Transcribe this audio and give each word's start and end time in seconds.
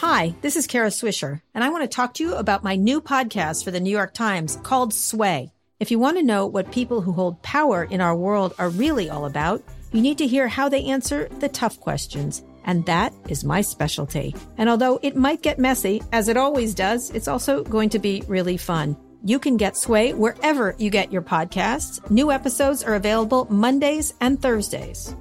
Hi, 0.00 0.32
this 0.42 0.54
is 0.54 0.68
Kara 0.68 0.90
Swisher, 0.90 1.42
and 1.56 1.64
I 1.64 1.70
want 1.70 1.82
to 1.82 1.88
talk 1.88 2.14
to 2.14 2.22
you 2.22 2.36
about 2.36 2.62
my 2.62 2.76
new 2.76 3.00
podcast 3.00 3.64
for 3.64 3.72
the 3.72 3.80
New 3.80 3.90
York 3.90 4.14
Times 4.14 4.54
called 4.62 4.94
Sway. 4.94 5.50
If 5.80 5.90
you 5.90 5.98
want 5.98 6.18
to 6.18 6.22
know 6.22 6.46
what 6.46 6.70
people 6.70 7.00
who 7.00 7.10
hold 7.10 7.42
power 7.42 7.82
in 7.82 8.00
our 8.00 8.14
world 8.14 8.54
are 8.60 8.68
really 8.68 9.10
all 9.10 9.26
about, 9.26 9.60
you 9.90 10.00
need 10.00 10.16
to 10.18 10.26
hear 10.28 10.46
how 10.46 10.68
they 10.68 10.84
answer 10.84 11.26
the 11.40 11.48
tough 11.48 11.80
questions. 11.80 12.44
And 12.64 12.86
that 12.86 13.12
is 13.28 13.42
my 13.42 13.60
specialty. 13.60 14.36
And 14.56 14.68
although 14.68 15.00
it 15.02 15.16
might 15.16 15.42
get 15.42 15.58
messy, 15.58 16.00
as 16.12 16.28
it 16.28 16.36
always 16.36 16.76
does, 16.76 17.10
it's 17.10 17.26
also 17.26 17.64
going 17.64 17.88
to 17.88 17.98
be 17.98 18.22
really 18.28 18.56
fun. 18.56 18.96
You 19.24 19.40
can 19.40 19.56
get 19.56 19.76
Sway 19.76 20.14
wherever 20.14 20.76
you 20.78 20.90
get 20.90 21.10
your 21.10 21.22
podcasts. 21.22 22.08
New 22.08 22.30
episodes 22.30 22.84
are 22.84 22.94
available 22.94 23.48
Mondays 23.50 24.14
and 24.20 24.40
Thursdays. 24.40 25.16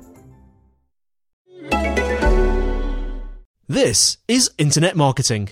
This 3.70 4.16
is 4.30 4.50
Internet 4.58 4.96
Marketing. 4.96 5.50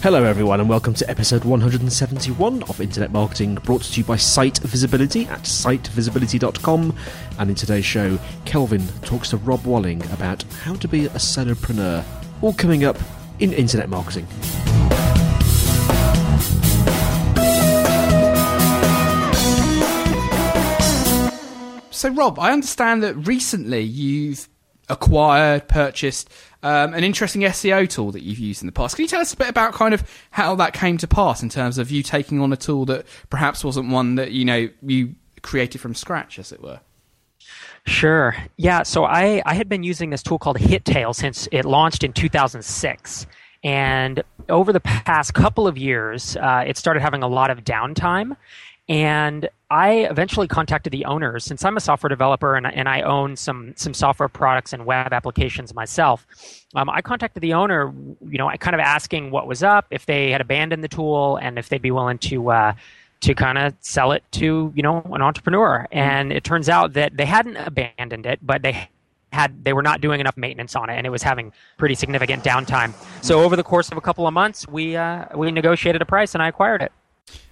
Hello, 0.00 0.22
everyone, 0.22 0.60
and 0.60 0.68
welcome 0.68 0.94
to 0.94 1.10
episode 1.10 1.44
171 1.44 2.62
of 2.62 2.80
Internet 2.80 3.10
Marketing, 3.10 3.56
brought 3.56 3.82
to 3.82 4.00
you 4.00 4.04
by 4.04 4.14
Site 4.14 4.58
Visibility 4.58 5.26
at 5.26 5.40
sitevisibility.com. 5.40 6.94
And 7.40 7.50
in 7.50 7.56
today's 7.56 7.84
show, 7.84 8.20
Kelvin 8.44 8.86
talks 9.02 9.30
to 9.30 9.36
Rob 9.38 9.64
Walling 9.64 10.00
about 10.12 10.44
how 10.62 10.74
to 10.74 10.86
be 10.86 11.06
a 11.06 11.18
solopreneur. 11.18 12.04
All 12.40 12.52
coming 12.52 12.84
up 12.84 12.98
in 13.40 13.52
Internet 13.52 13.88
Marketing. 13.88 14.28
So, 22.00 22.08
Rob, 22.08 22.38
I 22.38 22.52
understand 22.52 23.02
that 23.02 23.14
recently 23.26 23.82
you've 23.82 24.48
acquired, 24.88 25.68
purchased 25.68 26.30
um, 26.62 26.94
an 26.94 27.04
interesting 27.04 27.42
SEO 27.42 27.88
tool 27.88 28.10
that 28.12 28.22
you've 28.22 28.38
used 28.38 28.62
in 28.62 28.66
the 28.66 28.72
past. 28.72 28.96
Can 28.96 29.02
you 29.02 29.08
tell 29.08 29.20
us 29.20 29.34
a 29.34 29.36
bit 29.36 29.50
about 29.50 29.74
kind 29.74 29.92
of 29.92 30.02
how 30.30 30.54
that 30.54 30.72
came 30.72 30.96
to 30.96 31.06
pass 31.06 31.42
in 31.42 31.48
terms 31.48 31.76
of 31.76 31.90
you 31.90 32.02
taking 32.02 32.40
on 32.40 32.52
a 32.52 32.56
tool 32.56 32.86
that 32.86 33.06
perhaps 33.28 33.62
wasn't 33.62 33.90
one 33.90 34.14
that 34.14 34.32
you 34.32 34.46
know 34.46 34.68
you 34.82 35.14
created 35.42 35.80
from 35.80 35.94
scratch, 35.94 36.38
as 36.38 36.52
it 36.52 36.62
were? 36.62 36.80
Sure. 37.86 38.34
Yeah. 38.56 38.82
So 38.82 39.04
I, 39.04 39.42
I 39.46 39.54
had 39.54 39.68
been 39.68 39.82
using 39.82 40.10
this 40.10 40.22
tool 40.22 40.38
called 40.38 40.58
HitTail 40.58 41.14
since 41.14 41.48
it 41.52 41.64
launched 41.64 42.04
in 42.04 42.12
2006. 42.12 43.26
And 43.62 44.22
over 44.48 44.72
the 44.72 44.80
past 44.80 45.34
couple 45.34 45.66
of 45.66 45.76
years, 45.76 46.36
uh, 46.36 46.64
it 46.66 46.76
started 46.76 47.00
having 47.00 47.22
a 47.22 47.28
lot 47.28 47.50
of 47.50 47.64
downtime. 47.64 48.36
And 48.88 49.48
I 49.70 50.08
eventually 50.10 50.48
contacted 50.48 50.92
the 50.92 51.04
owners 51.04 51.44
since 51.44 51.64
I'm 51.64 51.76
a 51.76 51.80
software 51.80 52.08
developer 52.08 52.56
and, 52.56 52.66
and 52.66 52.88
I 52.88 53.02
own 53.02 53.36
some 53.36 53.72
some 53.76 53.94
software 53.94 54.28
products 54.28 54.72
and 54.72 54.84
web 54.84 55.12
applications 55.12 55.72
myself. 55.74 56.26
Um, 56.74 56.90
I 56.90 57.00
contacted 57.00 57.40
the 57.40 57.52
owner, 57.52 57.94
you 58.28 58.38
know, 58.38 58.50
kind 58.58 58.74
of 58.74 58.80
asking 58.80 59.30
what 59.30 59.46
was 59.46 59.62
up, 59.62 59.86
if 59.90 60.06
they 60.06 60.32
had 60.32 60.40
abandoned 60.40 60.82
the 60.82 60.88
tool, 60.88 61.36
and 61.36 61.56
if 61.56 61.68
they'd 61.68 61.80
be 61.80 61.92
willing 61.92 62.18
to 62.18 62.50
uh, 62.50 62.72
to 63.20 63.34
kind 63.34 63.58
of 63.58 63.74
sell 63.78 64.10
it 64.10 64.24
to 64.32 64.72
you 64.74 64.82
know 64.82 65.02
an 65.12 65.22
entrepreneur. 65.22 65.86
And 65.92 66.32
it 66.32 66.42
turns 66.42 66.68
out 66.68 66.94
that 66.94 67.16
they 67.16 67.26
hadn't 67.26 67.58
abandoned 67.58 68.26
it, 68.26 68.40
but 68.42 68.62
they 68.62 68.88
had 69.32 69.64
they 69.64 69.72
were 69.72 69.82
not 69.82 70.00
doing 70.00 70.20
enough 70.20 70.36
maintenance 70.36 70.74
on 70.74 70.90
it 70.90 70.94
and 70.94 71.06
it 71.06 71.10
was 71.10 71.22
having 71.22 71.52
pretty 71.78 71.94
significant 71.94 72.42
downtime 72.42 72.92
so 73.22 73.40
over 73.42 73.56
the 73.56 73.62
course 73.62 73.90
of 73.90 73.96
a 73.96 74.00
couple 74.00 74.26
of 74.26 74.34
months 74.34 74.66
we 74.68 74.96
uh, 74.96 75.24
we 75.36 75.50
negotiated 75.50 76.02
a 76.02 76.06
price 76.06 76.34
and 76.34 76.42
i 76.42 76.48
acquired 76.48 76.82
it 76.82 76.92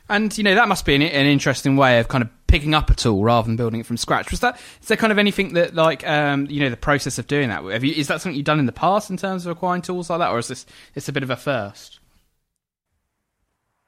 and 0.09 0.37
you 0.37 0.45
know 0.45 0.55
that 0.55 0.69
must 0.69 0.85
be 0.85 0.95
an, 0.95 1.03
an, 1.03 1.27
interesting 1.27 1.77
way 1.77 2.01
of 2.01 2.09
kind 2.09 2.23
of 2.23 2.31
picking 2.47 2.75
up 2.75 2.91
a 2.91 2.95
tool 2.95 3.23
rather 3.23 3.47
than 3.47 3.57
building 3.57 3.81
it 3.81 3.87
from 3.87 3.97
scratch. 3.97 4.31
Was 4.31 4.41
that 4.41 4.59
is 4.81 4.89
there 4.89 4.97
kind 4.97 5.13
of 5.13 5.19
anything 5.19 5.53
that 5.55 5.75
like 5.75 6.07
um, 6.07 6.47
you 6.49 6.61
know 6.61 6.71
the 6.71 6.77
process 6.77 7.19
of 7.19 7.27
doing 7.27 7.51
that? 7.51 7.63
You, 7.83 7.93
is 7.93 8.09
that 8.09 8.21
something 8.21 8.37
you've 8.37 8.47
done 8.47 8.59
in 8.59 8.67
the 8.67 8.73
past 8.73 9.11
in 9.11 9.17
terms 9.17 9.47
of 9.47 9.53
acquiring 9.53 9.83
tools 9.83 10.11
like 10.11 10.21
that, 10.21 10.31
or 10.31 10.39
is 10.39 10.49
this 10.49 10.67
it's 10.95 11.09
a 11.09 11.13
bit 11.13 11.23
of 11.23 11.31
a 11.31 11.37
first? 11.37 12.01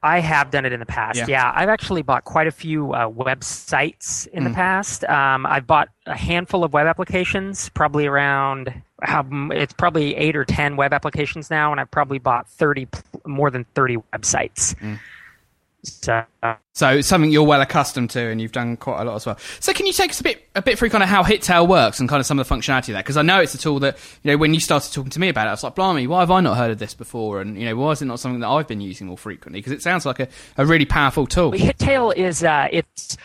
I 0.03 0.19
have 0.19 0.49
done 0.49 0.65
it 0.65 0.73
in 0.73 0.79
the 0.79 0.85
past. 0.85 1.17
Yeah, 1.17 1.25
yeah 1.27 1.51
I've 1.53 1.69
actually 1.69 2.01
bought 2.01 2.23
quite 2.23 2.47
a 2.47 2.51
few 2.51 2.93
uh, 2.93 3.09
websites 3.09 4.27
in 4.27 4.43
mm. 4.43 4.47
the 4.47 4.53
past. 4.53 5.03
Um, 5.05 5.45
I've 5.45 5.67
bought 5.67 5.89
a 6.07 6.17
handful 6.17 6.63
of 6.63 6.73
web 6.73 6.87
applications, 6.87 7.69
probably 7.69 8.07
around. 8.07 8.73
Um, 9.07 9.51
it's 9.53 9.73
probably 9.73 10.15
eight 10.15 10.35
or 10.35 10.45
ten 10.45 10.75
web 10.75 10.93
applications 10.93 11.49
now, 11.49 11.71
and 11.71 11.79
I've 11.79 11.91
probably 11.91 12.19
bought 12.19 12.47
thirty 12.49 12.87
more 13.25 13.51
than 13.51 13.65
thirty 13.75 13.97
websites. 13.97 14.75
Mm. 14.75 14.99
So, 15.83 16.23
so 16.73 17.01
something 17.01 17.31
you're 17.31 17.43
well 17.43 17.61
accustomed 17.61 18.11
to, 18.11 18.19
and 18.19 18.39
you've 18.39 18.51
done 18.51 18.77
quite 18.77 19.01
a 19.01 19.03
lot 19.03 19.15
as 19.15 19.25
well. 19.25 19.37
So, 19.59 19.73
can 19.73 19.87
you 19.87 19.93
take 19.93 20.11
us 20.11 20.19
a 20.19 20.23
bit 20.23 20.47
a 20.55 20.61
bit 20.61 20.77
through 20.77 20.89
kind 20.89 21.03
of 21.03 21.09
how 21.09 21.23
HitTail 21.23 21.67
works 21.67 21.99
and 21.99 22.07
kind 22.07 22.19
of 22.19 22.25
some 22.25 22.39
of 22.39 22.47
the 22.47 22.53
functionality 22.53 22.89
of 22.89 22.93
that? 22.93 23.03
Because 23.03 23.17
I 23.17 23.23
know 23.23 23.41
it's 23.41 23.55
a 23.55 23.57
tool 23.57 23.79
that 23.79 23.97
you 24.21 24.31
know 24.31 24.37
when 24.37 24.53
you 24.53 24.59
started 24.59 24.93
talking 24.93 25.09
to 25.09 25.19
me 25.19 25.29
about 25.29 25.47
it, 25.47 25.49
I 25.49 25.53
was 25.53 25.63
like, 25.63 25.75
"Blimey, 25.75 26.05
why 26.05 26.19
have 26.19 26.31
I 26.31 26.39
not 26.39 26.57
heard 26.57 26.71
of 26.71 26.77
this 26.79 26.93
before?" 26.93 27.41
And 27.41 27.57
you 27.57 27.65
know, 27.65 27.75
why 27.75 27.91
is 27.91 28.01
it 28.01 28.05
not 28.05 28.19
something 28.19 28.41
that 28.41 28.47
I've 28.47 28.67
been 28.67 28.81
using 28.81 29.07
more 29.07 29.17
frequently? 29.17 29.59
Because 29.59 29.73
it 29.73 29.81
sounds 29.81 30.05
like 30.05 30.19
a, 30.19 30.27
a 30.57 30.65
really 30.65 30.85
powerful 30.85 31.25
tool. 31.25 31.51
HitTail 31.51 32.15
is 32.15 32.43
uh, 32.43 32.67
it's 32.71 33.17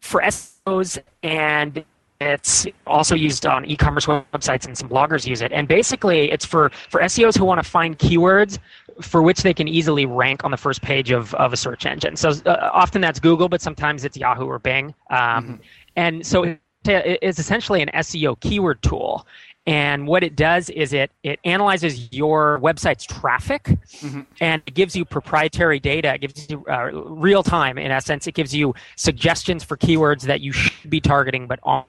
for 0.00 0.20
SEOs 0.22 0.98
and 1.22 1.84
it's 2.20 2.66
also 2.86 3.14
used 3.14 3.46
on 3.46 3.64
e-commerce 3.64 4.06
websites 4.06 4.66
and 4.66 4.76
some 4.76 4.88
bloggers 4.88 5.26
use 5.26 5.40
it. 5.40 5.52
And 5.52 5.66
basically, 5.66 6.30
it's 6.30 6.44
for, 6.44 6.70
for 6.70 7.00
SEOs 7.00 7.36
who 7.36 7.44
want 7.44 7.62
to 7.62 7.68
find 7.68 7.98
keywords 7.98 8.58
for 9.00 9.22
which 9.22 9.42
they 9.42 9.54
can 9.54 9.66
easily 9.66 10.04
rank 10.04 10.44
on 10.44 10.50
the 10.50 10.56
first 10.56 10.82
page 10.82 11.10
of, 11.10 11.34
of 11.36 11.52
a 11.52 11.56
search 11.56 11.86
engine. 11.86 12.16
So 12.16 12.32
uh, 12.44 12.70
often 12.72 13.00
that's 13.00 13.18
Google, 13.18 13.48
but 13.48 13.62
sometimes 13.62 14.04
it's 14.04 14.16
Yahoo 14.16 14.44
or 14.44 14.58
Bing. 14.58 14.94
Um, 15.08 15.18
mm-hmm. 15.18 15.54
And 15.96 16.26
so 16.26 16.56
it 16.84 17.18
is 17.22 17.38
essentially 17.38 17.82
an 17.82 17.90
SEO 17.94 18.38
keyword 18.40 18.82
tool. 18.82 19.26
And 19.66 20.06
what 20.06 20.24
it 20.24 20.36
does 20.36 20.70
is 20.70 20.92
it 20.92 21.10
it 21.22 21.38
analyzes 21.44 22.10
your 22.12 22.58
website's 22.60 23.04
traffic, 23.04 23.64
mm-hmm. 23.64 24.22
and 24.40 24.62
it 24.66 24.74
gives 24.74 24.96
you 24.96 25.04
proprietary 25.04 25.78
data. 25.78 26.14
It 26.14 26.22
gives 26.22 26.50
you 26.50 26.64
uh, 26.66 26.90
real 26.92 27.42
time, 27.42 27.76
in 27.76 27.90
essence. 27.90 28.26
It 28.26 28.32
gives 28.32 28.54
you 28.54 28.74
suggestions 28.96 29.62
for 29.62 29.76
keywords 29.76 30.22
that 30.22 30.40
you 30.40 30.52
should 30.52 30.90
be 30.90 31.00
targeting 31.00 31.46
but 31.46 31.60
aren't. 31.62 31.86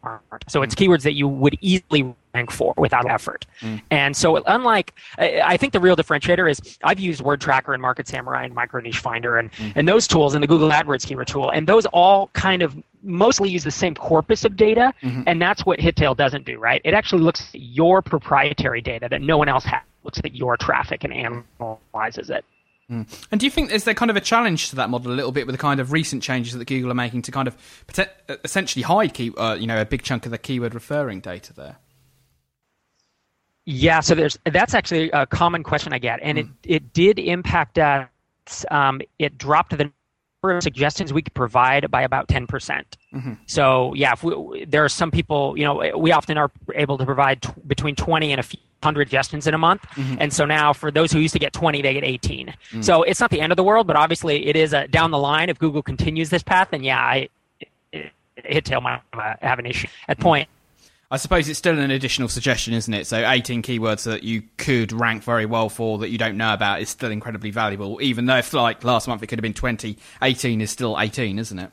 So 0.49 0.61
it's 0.61 0.75
mm-hmm. 0.75 0.91
keywords 0.91 1.03
that 1.03 1.13
you 1.13 1.27
would 1.27 1.57
easily 1.61 2.13
rank 2.33 2.51
for 2.51 2.73
without 2.77 3.09
effort. 3.09 3.45
Mm. 3.61 3.81
And 3.89 4.15
so, 4.15 4.37
unlike, 4.43 4.93
I 5.17 5.57
think 5.57 5.73
the 5.73 5.79
real 5.79 5.95
differentiator 5.95 6.49
is 6.49 6.77
I've 6.83 6.99
used 6.99 7.21
Word 7.21 7.41
Tracker 7.41 7.73
and 7.73 7.81
Market 7.81 8.07
Samurai 8.07 8.43
and 8.43 8.53
Micro 8.53 8.81
Niche 8.81 8.99
Finder 8.99 9.37
and, 9.37 9.51
mm. 9.53 9.73
and 9.75 9.87
those 9.87 10.07
tools 10.07 10.33
and 10.33 10.43
the 10.43 10.47
Google 10.47 10.69
AdWords 10.69 11.05
keyword 11.05 11.27
tool, 11.27 11.49
and 11.49 11.67
those 11.67 11.85
all 11.87 12.27
kind 12.33 12.61
of 12.61 12.75
mostly 13.03 13.49
use 13.49 13.63
the 13.63 13.71
same 13.71 13.95
corpus 13.95 14.45
of 14.45 14.55
data, 14.55 14.93
mm-hmm. 15.01 15.23
and 15.25 15.41
that's 15.41 15.65
what 15.65 15.79
HitTail 15.79 16.15
doesn't 16.15 16.45
do, 16.45 16.57
right? 16.57 16.81
It 16.83 16.93
actually 16.93 17.21
looks 17.21 17.49
at 17.53 17.61
your 17.61 18.01
proprietary 18.01 18.81
data 18.81 19.07
that 19.09 19.21
no 19.21 19.37
one 19.37 19.49
else 19.49 19.63
has, 19.65 19.81
looks 20.03 20.19
at 20.19 20.35
your 20.35 20.57
traffic 20.57 21.03
and 21.03 21.13
analyzes 21.13 22.29
it. 22.29 22.45
Mm. 22.91 23.07
And 23.31 23.39
do 23.39 23.45
you 23.45 23.51
think 23.51 23.71
is 23.71 23.85
there 23.85 23.93
kind 23.93 24.11
of 24.11 24.17
a 24.17 24.21
challenge 24.21 24.69
to 24.71 24.75
that 24.75 24.89
model 24.89 25.11
a 25.11 25.15
little 25.15 25.31
bit 25.31 25.47
with 25.47 25.53
the 25.53 25.61
kind 25.61 25.79
of 25.79 25.93
recent 25.93 26.21
changes 26.21 26.57
that 26.57 26.65
Google 26.65 26.91
are 26.91 26.95
making 26.95 27.21
to 27.23 27.31
kind 27.31 27.47
of 27.47 27.55
essentially 28.43 28.83
hide 28.83 29.13
key, 29.13 29.31
uh, 29.37 29.55
you 29.55 29.65
know, 29.65 29.79
a 29.79 29.85
big 29.85 30.03
chunk 30.03 30.25
of 30.25 30.31
the 30.31 30.37
keyword 30.37 30.73
referring 30.73 31.21
data 31.21 31.53
there? 31.53 31.77
Yeah, 33.65 34.01
so 34.01 34.15
there's 34.15 34.37
that's 34.45 34.73
actually 34.73 35.09
a 35.11 35.25
common 35.25 35.63
question 35.63 35.93
I 35.93 35.99
get, 35.99 36.19
and 36.21 36.37
mm. 36.37 36.49
it 36.63 36.75
it 36.75 36.93
did 36.93 37.19
impact 37.19 37.77
us. 37.77 38.09
Um, 38.69 39.01
it 39.19 39.37
dropped 39.37 39.77
the 39.77 39.91
suggestions 40.61 41.13
we 41.13 41.21
could 41.21 41.33
provide 41.33 41.89
by 41.91 42.01
about 42.01 42.27
ten 42.27 42.47
percent. 42.47 42.97
Mm-hmm. 43.13 43.33
So 43.45 43.93
yeah, 43.93 44.15
we, 44.23 44.65
there 44.65 44.83
are 44.83 44.89
some 44.89 45.11
people, 45.11 45.57
you 45.57 45.63
know, 45.63 45.97
we 45.97 46.11
often 46.11 46.37
are 46.37 46.51
able 46.73 46.97
to 46.97 47.05
provide 47.05 47.41
t- 47.41 47.49
between 47.67 47.95
twenty 47.95 48.31
and 48.31 48.39
a 48.39 48.43
few 48.43 48.59
hundred 48.81 49.07
suggestions 49.07 49.45
in 49.45 49.53
a 49.53 49.57
month, 49.59 49.83
mm-hmm. 49.91 50.15
and 50.19 50.33
so 50.33 50.43
now 50.43 50.73
for 50.73 50.89
those 50.89 51.11
who 51.11 51.19
used 51.19 51.33
to 51.33 51.39
get 51.39 51.53
twenty, 51.53 51.81
they 51.81 51.93
get 51.93 52.03
eighteen. 52.03 52.53
Mm. 52.71 52.83
So 52.83 53.03
it's 53.03 53.19
not 53.19 53.29
the 53.29 53.39
end 53.39 53.51
of 53.51 53.57
the 53.57 53.63
world, 53.63 53.85
but 53.85 53.95
obviously 53.95 54.47
it 54.47 54.55
is 54.55 54.73
a, 54.73 54.87
down 54.87 55.11
the 55.11 55.19
line. 55.19 55.49
If 55.49 55.59
Google 55.59 55.83
continues 55.83 56.29
this 56.31 56.41
path, 56.41 56.69
then 56.71 56.83
yeah, 56.83 56.99
I, 56.99 57.29
HitTail 58.37 58.81
might 58.81 59.01
have 59.41 59.59
an 59.59 59.67
issue 59.67 59.87
at 60.07 60.17
mm. 60.17 60.21
point 60.21 60.49
I 61.11 61.17
suppose 61.17 61.49
it's 61.49 61.59
still 61.59 61.77
an 61.77 61.91
additional 61.91 62.29
suggestion, 62.29 62.73
isn't 62.73 62.93
it? 62.93 63.05
So 63.05 63.29
18 63.29 63.63
keywords 63.63 64.05
that 64.05 64.23
you 64.23 64.43
could 64.57 64.93
rank 64.93 65.23
very 65.23 65.45
well 65.45 65.67
for 65.67 65.97
that 65.97 66.09
you 66.09 66.17
don't 66.17 66.37
know 66.37 66.53
about 66.53 66.81
is 66.81 66.87
still 66.87 67.11
incredibly 67.11 67.51
valuable, 67.51 67.99
even 68.01 68.27
though 68.27 68.37
if 68.37 68.53
like 68.53 68.81
last 68.85 69.09
month 69.09 69.21
it 69.21 69.27
could 69.27 69.37
have 69.37 69.43
been 69.43 69.53
20, 69.53 69.97
18 70.21 70.61
is 70.61 70.71
still 70.71 70.97
18, 70.97 71.37
isn't 71.37 71.59
it? 71.59 71.69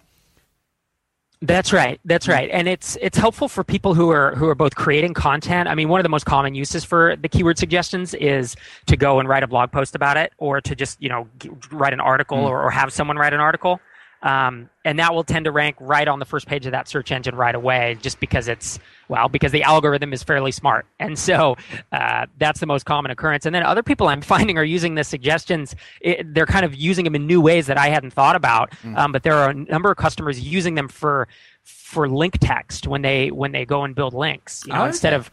That's 1.41 1.73
right. 1.73 2.01
That's 2.05 2.27
mm. 2.27 2.33
right. 2.33 2.51
And 2.51 2.67
it's 2.67 2.97
it's 3.01 3.17
helpful 3.17 3.49
for 3.49 3.63
people 3.63 3.95
who 3.95 4.11
are 4.11 4.35
who 4.35 4.49
are 4.49 4.57
both 4.57 4.75
creating 4.75 5.15
content. 5.15 5.69
I 5.69 5.77
mean, 5.77 5.89
one 5.89 6.01
of 6.01 6.03
the 6.03 6.09
most 6.09 6.27
common 6.27 6.57
uses 6.57 6.85
for 6.85 7.15
the 7.15 7.29
keyword 7.29 7.59
suggestions 7.59 8.13
is 8.15 8.57
to 8.87 8.97
go 8.97 9.21
and 9.21 9.29
write 9.29 9.45
a 9.45 9.47
blog 9.47 9.71
post 9.71 9.95
about 9.95 10.17
it 10.17 10.33
or 10.39 10.61
to 10.61 10.75
just, 10.75 11.01
you 11.01 11.09
know, 11.09 11.29
write 11.71 11.93
an 11.93 12.01
article 12.01 12.39
mm. 12.39 12.49
or, 12.49 12.65
or 12.65 12.71
have 12.71 12.93
someone 12.93 13.17
write 13.17 13.33
an 13.33 13.41
article. 13.41 13.81
Um, 14.23 14.69
and 14.85 14.99
that 14.99 15.15
will 15.15 15.23
tend 15.23 15.45
to 15.45 15.53
rank 15.53 15.77
right 15.79 16.09
on 16.09 16.19
the 16.19 16.25
first 16.25 16.49
page 16.49 16.67
of 16.67 16.73
that 16.73 16.89
search 16.89 17.13
engine 17.13 17.37
right 17.37 17.55
away, 17.55 17.97
just 18.01 18.19
because 18.19 18.49
it's 18.49 18.79
well, 19.09 19.29
because 19.29 19.53
the 19.53 19.63
algorithm 19.63 20.13
is 20.13 20.23
fairly 20.23 20.51
smart, 20.51 20.87
and 20.99 21.19
so 21.19 21.57
uh, 21.93 22.27
that's 22.39 22.59
the 22.59 22.67
most 22.67 22.85
common 22.85 23.11
occurrence. 23.11 23.47
And 23.47 23.55
then 23.55 23.63
other 23.63 23.83
people 23.83 24.09
I'm 24.09 24.23
finding 24.23 24.59
are 24.59 24.65
using 24.65 24.97
the 24.97 25.05
suggestions; 25.05 25.77
it, 26.01 26.35
they're 26.35 26.47
kind 26.47 26.65
of 26.65 26.75
using 26.75 27.05
them 27.05 27.15
in 27.15 27.27
new 27.27 27.41
ways 27.41 27.67
that 27.67 27.79
I 27.79 27.89
hadn't 27.89 28.13
thought 28.13 28.35
about. 28.35 28.73
Mm. 28.83 28.97
Um, 28.97 29.13
but 29.13 29.23
there 29.23 29.35
are 29.35 29.51
a 29.51 29.55
number 29.55 29.91
of 29.91 29.97
customers 29.97 30.41
using 30.41 30.75
them 30.75 30.89
for 30.89 31.29
for 31.63 32.09
link 32.09 32.39
text 32.41 32.89
when 32.89 33.03
they 33.03 33.31
when 33.31 33.53
they 33.53 33.65
go 33.65 33.85
and 33.85 33.95
build 33.95 34.15
links. 34.15 34.65
You 34.67 34.73
know, 34.73 34.83
oh, 34.83 34.87
instead 34.87 35.13
of 35.13 35.31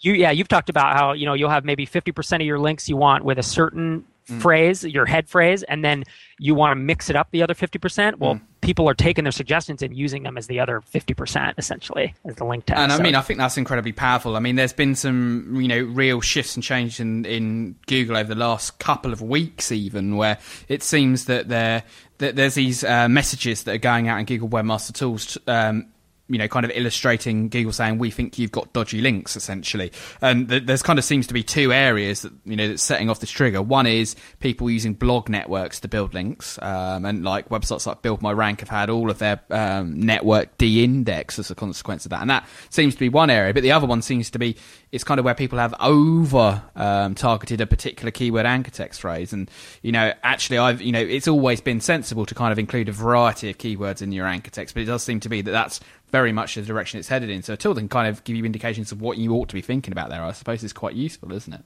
you, 0.00 0.14
yeah, 0.14 0.32
you've 0.32 0.48
talked 0.48 0.68
about 0.68 0.96
how 0.96 1.12
you 1.12 1.24
know 1.24 1.34
you'll 1.34 1.50
have 1.50 1.64
maybe 1.64 1.86
fifty 1.86 2.10
percent 2.10 2.42
of 2.42 2.46
your 2.46 2.58
links 2.58 2.88
you 2.88 2.96
want 2.96 3.24
with 3.24 3.38
a 3.38 3.44
certain 3.44 4.04
mm. 4.32 4.40
phrase, 4.40 4.84
your 4.84 5.06
head 5.06 5.28
phrase, 5.28 5.62
and 5.64 5.84
then 5.84 6.04
you 6.38 6.54
want 6.54 6.72
to 6.72 6.76
mix 6.76 7.08
it 7.10 7.16
up 7.16 7.28
the 7.30 7.42
other 7.42 7.54
50%. 7.54 8.18
Well, 8.18 8.36
mm. 8.36 8.40
people 8.60 8.88
are 8.88 8.94
taking 8.94 9.24
their 9.24 9.32
suggestions 9.32 9.82
and 9.82 9.96
using 9.96 10.22
them 10.22 10.36
as 10.36 10.46
the 10.46 10.60
other 10.60 10.80
50% 10.80 11.54
essentially 11.58 12.14
as 12.24 12.36
the 12.36 12.44
link 12.44 12.66
text. 12.66 12.80
And 12.80 12.92
I 12.92 12.96
so, 12.96 13.02
mean, 13.02 13.14
I 13.14 13.20
think 13.20 13.38
that's 13.38 13.56
incredibly 13.56 13.92
powerful. 13.92 14.36
I 14.36 14.40
mean, 14.40 14.56
there's 14.56 14.72
been 14.72 14.94
some, 14.94 15.60
you 15.60 15.68
know, 15.68 15.82
real 15.82 16.20
shifts 16.20 16.54
and 16.56 16.64
changes 16.64 17.00
in, 17.00 17.24
in 17.24 17.76
Google 17.86 18.16
over 18.16 18.34
the 18.34 18.40
last 18.40 18.78
couple 18.78 19.12
of 19.12 19.22
weeks 19.22 19.70
even 19.72 20.16
where 20.16 20.38
it 20.68 20.82
seems 20.82 21.26
that 21.26 21.48
there 21.48 21.82
that 22.18 22.36
there's 22.36 22.54
these 22.54 22.84
uh, 22.84 23.08
messages 23.08 23.64
that 23.64 23.74
are 23.74 23.78
going 23.78 24.08
out 24.08 24.18
in 24.18 24.26
Google 24.26 24.48
Webmaster 24.48 24.92
Tools 24.92 25.38
um, 25.46 25.86
you 26.28 26.38
know, 26.38 26.48
kind 26.48 26.64
of 26.64 26.70
illustrating 26.74 27.48
Google 27.48 27.72
saying 27.72 27.98
we 27.98 28.10
think 28.10 28.38
you've 28.38 28.52
got 28.52 28.72
dodgy 28.72 29.00
links, 29.00 29.36
essentially. 29.36 29.92
And 30.20 30.48
th- 30.48 30.64
there's 30.64 30.82
kind 30.82 30.98
of 30.98 31.04
seems 31.04 31.26
to 31.26 31.34
be 31.34 31.42
two 31.42 31.72
areas 31.72 32.22
that 32.22 32.32
you 32.44 32.56
know 32.56 32.68
that's 32.68 32.82
setting 32.82 33.10
off 33.10 33.20
this 33.20 33.30
trigger. 33.30 33.60
One 33.60 33.86
is 33.86 34.16
people 34.40 34.70
using 34.70 34.94
blog 34.94 35.28
networks 35.28 35.80
to 35.80 35.88
build 35.88 36.14
links, 36.14 36.58
um, 36.62 37.04
and 37.04 37.24
like 37.24 37.48
websites 37.48 37.86
like 37.86 38.02
Build 38.02 38.22
My 38.22 38.32
Rank 38.32 38.60
have 38.60 38.68
had 38.68 38.88
all 38.88 39.10
of 39.10 39.18
their 39.18 39.40
um, 39.50 40.00
network 40.00 40.56
de-indexed 40.58 41.38
as 41.38 41.50
a 41.50 41.54
consequence 41.54 42.06
of 42.06 42.10
that. 42.10 42.20
And 42.20 42.30
that 42.30 42.48
seems 42.70 42.94
to 42.94 43.00
be 43.00 43.08
one 43.08 43.30
area, 43.30 43.52
but 43.52 43.62
the 43.62 43.72
other 43.72 43.86
one 43.86 44.00
seems 44.00 44.30
to 44.30 44.38
be 44.38 44.56
it's 44.92 45.04
kind 45.04 45.18
of 45.18 45.24
where 45.24 45.34
people 45.34 45.58
have 45.58 45.74
over 45.80 46.62
um, 46.76 47.14
targeted 47.14 47.60
a 47.60 47.66
particular 47.66 48.10
keyword 48.10 48.46
anchor 48.46 48.70
text 48.70 49.00
phrase. 49.00 49.32
And 49.32 49.50
you 49.80 49.90
know, 49.90 50.12
actually, 50.22 50.58
I've 50.58 50.80
you 50.80 50.92
know, 50.92 51.00
it's 51.00 51.26
always 51.26 51.60
been 51.60 51.80
sensible 51.80 52.26
to 52.26 52.34
kind 52.34 52.52
of 52.52 52.58
include 52.58 52.88
a 52.88 52.92
variety 52.92 53.50
of 53.50 53.58
keywords 53.58 54.02
in 54.02 54.12
your 54.12 54.26
anchor 54.26 54.50
text, 54.50 54.74
but 54.74 54.82
it 54.82 54.86
does 54.86 55.02
seem 55.02 55.20
to 55.20 55.28
be 55.28 55.40
that 55.40 55.50
that's 55.50 55.80
very 56.12 56.30
much 56.30 56.54
the 56.54 56.62
direction 56.62 57.00
it's 57.00 57.08
headed 57.08 57.30
in. 57.30 57.42
So 57.42 57.54
a 57.54 57.56
tool 57.56 57.74
can 57.74 57.88
kind 57.88 58.06
of 58.06 58.22
give 58.22 58.36
you 58.36 58.44
indications 58.44 58.92
of 58.92 59.00
what 59.00 59.18
you 59.18 59.32
ought 59.32 59.48
to 59.48 59.54
be 59.54 59.62
thinking 59.62 59.92
about 59.92 60.10
there. 60.10 60.22
I 60.22 60.32
suppose 60.32 60.62
is 60.62 60.72
quite 60.72 60.94
useful, 60.94 61.32
isn't 61.32 61.52
it? 61.52 61.62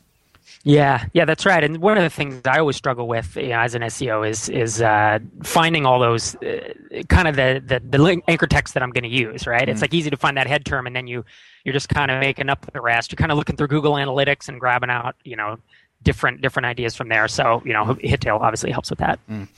Yeah, 0.63 1.05
yeah, 1.13 1.25
that's 1.25 1.45
right. 1.45 1.63
And 1.63 1.79
one 1.79 1.97
of 1.97 2.05
the 2.05 2.11
things 2.11 2.41
I 2.45 2.61
always 2.61 2.77
struggle 2.77 3.09
with 3.09 3.37
you 3.37 3.49
know, 3.49 3.61
as 3.61 3.75
an 3.75 3.83
SEO 3.83 4.29
is 4.29 4.49
is 4.49 4.81
uh, 4.81 5.19
finding 5.43 5.85
all 5.85 5.99
those 5.99 6.37
uh, 6.37 6.73
kind 7.09 7.27
of 7.27 7.35
the, 7.35 7.63
the, 7.65 7.81
the 7.81 7.99
link, 7.99 8.25
anchor 8.29 8.47
text 8.47 8.75
that 8.75 8.83
I'm 8.83 8.91
going 8.91 9.05
to 9.05 9.11
use. 9.11 9.47
Right? 9.47 9.67
Mm. 9.67 9.73
It's 9.73 9.81
like 9.81 9.93
easy 9.93 10.11
to 10.11 10.17
find 10.17 10.37
that 10.37 10.47
head 10.47 10.65
term, 10.65 10.87
and 10.87 10.95
then 10.95 11.09
you 11.09 11.25
you're 11.65 11.73
just 11.73 11.89
kind 11.89 12.13
of 12.13 12.21
making 12.21 12.49
up 12.49 12.65
the 12.73 12.81
rest. 12.81 13.11
You're 13.11 13.17
kind 13.17 13.33
of 13.33 13.39
looking 13.39 13.57
through 13.57 13.69
Google 13.69 13.95
Analytics 13.95 14.49
and 14.49 14.61
grabbing 14.61 14.91
out 14.91 15.17
you 15.25 15.37
know 15.37 15.59
different 16.03 16.41
different 16.41 16.67
ideas 16.67 16.95
from 16.95 17.09
there. 17.09 17.27
So 17.27 17.63
you 17.65 17.73
know, 17.73 17.85
Hittail 17.85 18.41
obviously 18.41 18.71
helps 18.71 18.91
with 18.91 19.01
that. 19.01 19.19
Mm. 19.29 19.49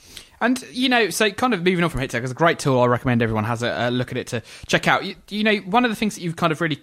And 0.41 0.63
you 0.71 0.89
know, 0.89 1.09
so 1.09 1.29
kind 1.31 1.53
of 1.53 1.63
moving 1.63 1.83
on 1.83 1.89
from 1.89 2.01
Hittail, 2.01 2.21
it's 2.21 2.31
a 2.31 2.35
great 2.35 2.59
tool. 2.59 2.79
I 2.79 2.85
recommend 2.85 3.21
everyone 3.21 3.43
has 3.43 3.63
a, 3.63 3.89
a, 3.89 3.91
look 3.91 4.11
at 4.11 4.17
it 4.17 4.27
to 4.27 4.41
check 4.67 4.87
out. 4.87 5.03
You, 5.05 5.15
you, 5.29 5.43
know, 5.43 5.57
one 5.57 5.85
of 5.85 5.91
the 5.91 5.95
things 5.95 6.15
that 6.15 6.21
you've 6.21 6.37
kind 6.37 6.51
of 6.51 6.61
really, 6.61 6.79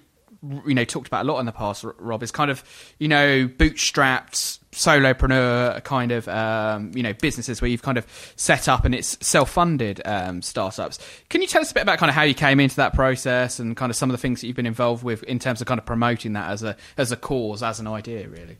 you 0.66 0.74
know, 0.74 0.84
talked 0.84 1.06
about 1.06 1.24
a 1.24 1.28
lot 1.32 1.40
in 1.40 1.46
the 1.46 1.52
past, 1.52 1.84
Rob, 1.98 2.22
is 2.22 2.30
kind 2.30 2.50
of 2.50 2.62
you 2.98 3.08
know 3.08 3.48
bootstrapped 3.48 4.58
solopreneur 4.72 5.82
kind 5.84 6.12
of 6.12 6.28
um, 6.28 6.92
you 6.94 7.02
know 7.02 7.14
businesses 7.14 7.62
where 7.62 7.70
you've 7.70 7.80
kind 7.80 7.96
of 7.96 8.06
set 8.36 8.68
up 8.68 8.84
and 8.84 8.94
it's 8.94 9.16
self-funded 9.26 10.02
um, 10.04 10.42
startups. 10.42 10.98
Can 11.30 11.40
you 11.40 11.46
tell 11.46 11.62
us 11.62 11.70
a 11.70 11.74
bit 11.74 11.82
about 11.82 11.98
kind 11.98 12.10
of 12.10 12.14
how 12.14 12.22
you 12.22 12.34
came 12.34 12.60
into 12.60 12.76
that 12.76 12.92
process 12.92 13.58
and 13.58 13.74
kind 13.74 13.88
of 13.88 13.96
some 13.96 14.10
of 14.10 14.12
the 14.12 14.18
things 14.18 14.42
that 14.42 14.48
you've 14.48 14.56
been 14.56 14.66
involved 14.66 15.02
with 15.02 15.22
in 15.22 15.38
terms 15.38 15.62
of 15.62 15.66
kind 15.66 15.78
of 15.78 15.86
promoting 15.86 16.34
that 16.34 16.50
as 16.50 16.62
a 16.62 16.76
as 16.98 17.10
a 17.10 17.16
cause, 17.16 17.62
as 17.62 17.80
an 17.80 17.86
idea, 17.86 18.28
really? 18.28 18.58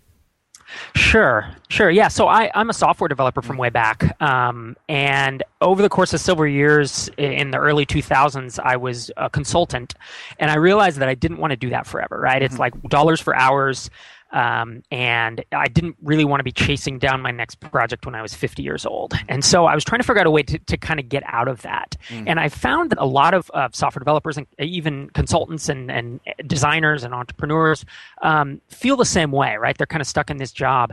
Sure, 0.95 1.49
sure. 1.69 1.91
Yeah. 1.91 2.09
So 2.09 2.27
I, 2.27 2.51
I'm 2.55 2.71
a 2.71 2.75
software 2.75 3.09
developer 3.09 3.43
from 3.43 3.57
way 3.57 3.71
back. 3.71 4.21
Um, 4.21 4.77
and 4.89 5.43
over 5.61 5.83
the 5.83 5.89
course 5.89 6.13
of 6.13 6.21
several 6.21 6.51
years 6.51 7.09
in 7.17 7.51
the 7.51 7.59
early 7.59 7.87
2000s, 7.87 8.59
I 8.59 8.77
was 8.77 9.11
a 9.17 9.31
consultant. 9.31 9.95
And 10.39 10.51
I 10.51 10.57
realized 10.57 10.99
that 10.99 11.09
I 11.09 11.15
didn't 11.15 11.39
want 11.39 11.53
to 11.53 11.57
do 11.57 11.71
that 11.71 11.87
forever, 11.87 12.19
right? 12.19 12.43
It's 12.43 12.55
mm-hmm. 12.55 12.61
like 12.61 12.83
dollars 12.85 13.21
for 13.21 13.35
hours. 13.37 13.91
Um, 14.33 14.83
and 14.91 15.45
I 15.53 15.69
didn't 15.69 15.97
really 16.03 16.25
want 16.25 16.41
to 16.41 16.45
be 16.45 16.53
chasing 16.53 16.99
down 16.99 17.23
my 17.23 17.31
next 17.31 17.61
project 17.61 18.07
when 18.07 18.15
I 18.15 18.23
was 18.23 18.35
50 18.35 18.63
years 18.63 18.85
old. 18.85 19.15
And 19.29 19.45
so 19.45 19.67
I 19.67 19.75
was 19.75 19.85
trying 19.85 20.01
to 20.01 20.07
figure 20.07 20.21
out 20.21 20.27
a 20.27 20.31
way 20.31 20.43
to, 20.43 20.59
to 20.59 20.77
kind 20.77 20.99
of 20.99 21.09
get 21.09 21.23
out 21.27 21.49
of 21.49 21.63
that. 21.63 21.97
Mm. 22.09 22.25
And 22.27 22.41
I 22.41 22.49
found 22.49 22.91
that 22.91 22.99
a 22.99 23.07
lot 23.07 23.35
of 23.35 23.51
uh, 23.55 23.69
software 23.73 24.01
developers 24.01 24.37
and 24.37 24.47
even 24.59 25.11
consultants 25.11 25.69
and, 25.69 25.91
and 25.91 26.21
designers 26.47 27.05
and 27.05 27.15
entrepreneurs 27.15 27.85
um, 28.23 28.61
feel 28.69 28.97
the 28.97 29.05
same 29.05 29.31
way, 29.31 29.57
right? 29.57 29.77
They're 29.79 29.87
kind 29.87 30.03
of 30.03 30.09
stuck 30.09 30.31
in 30.31 30.39
this 30.39 30.53
job. 30.53 30.93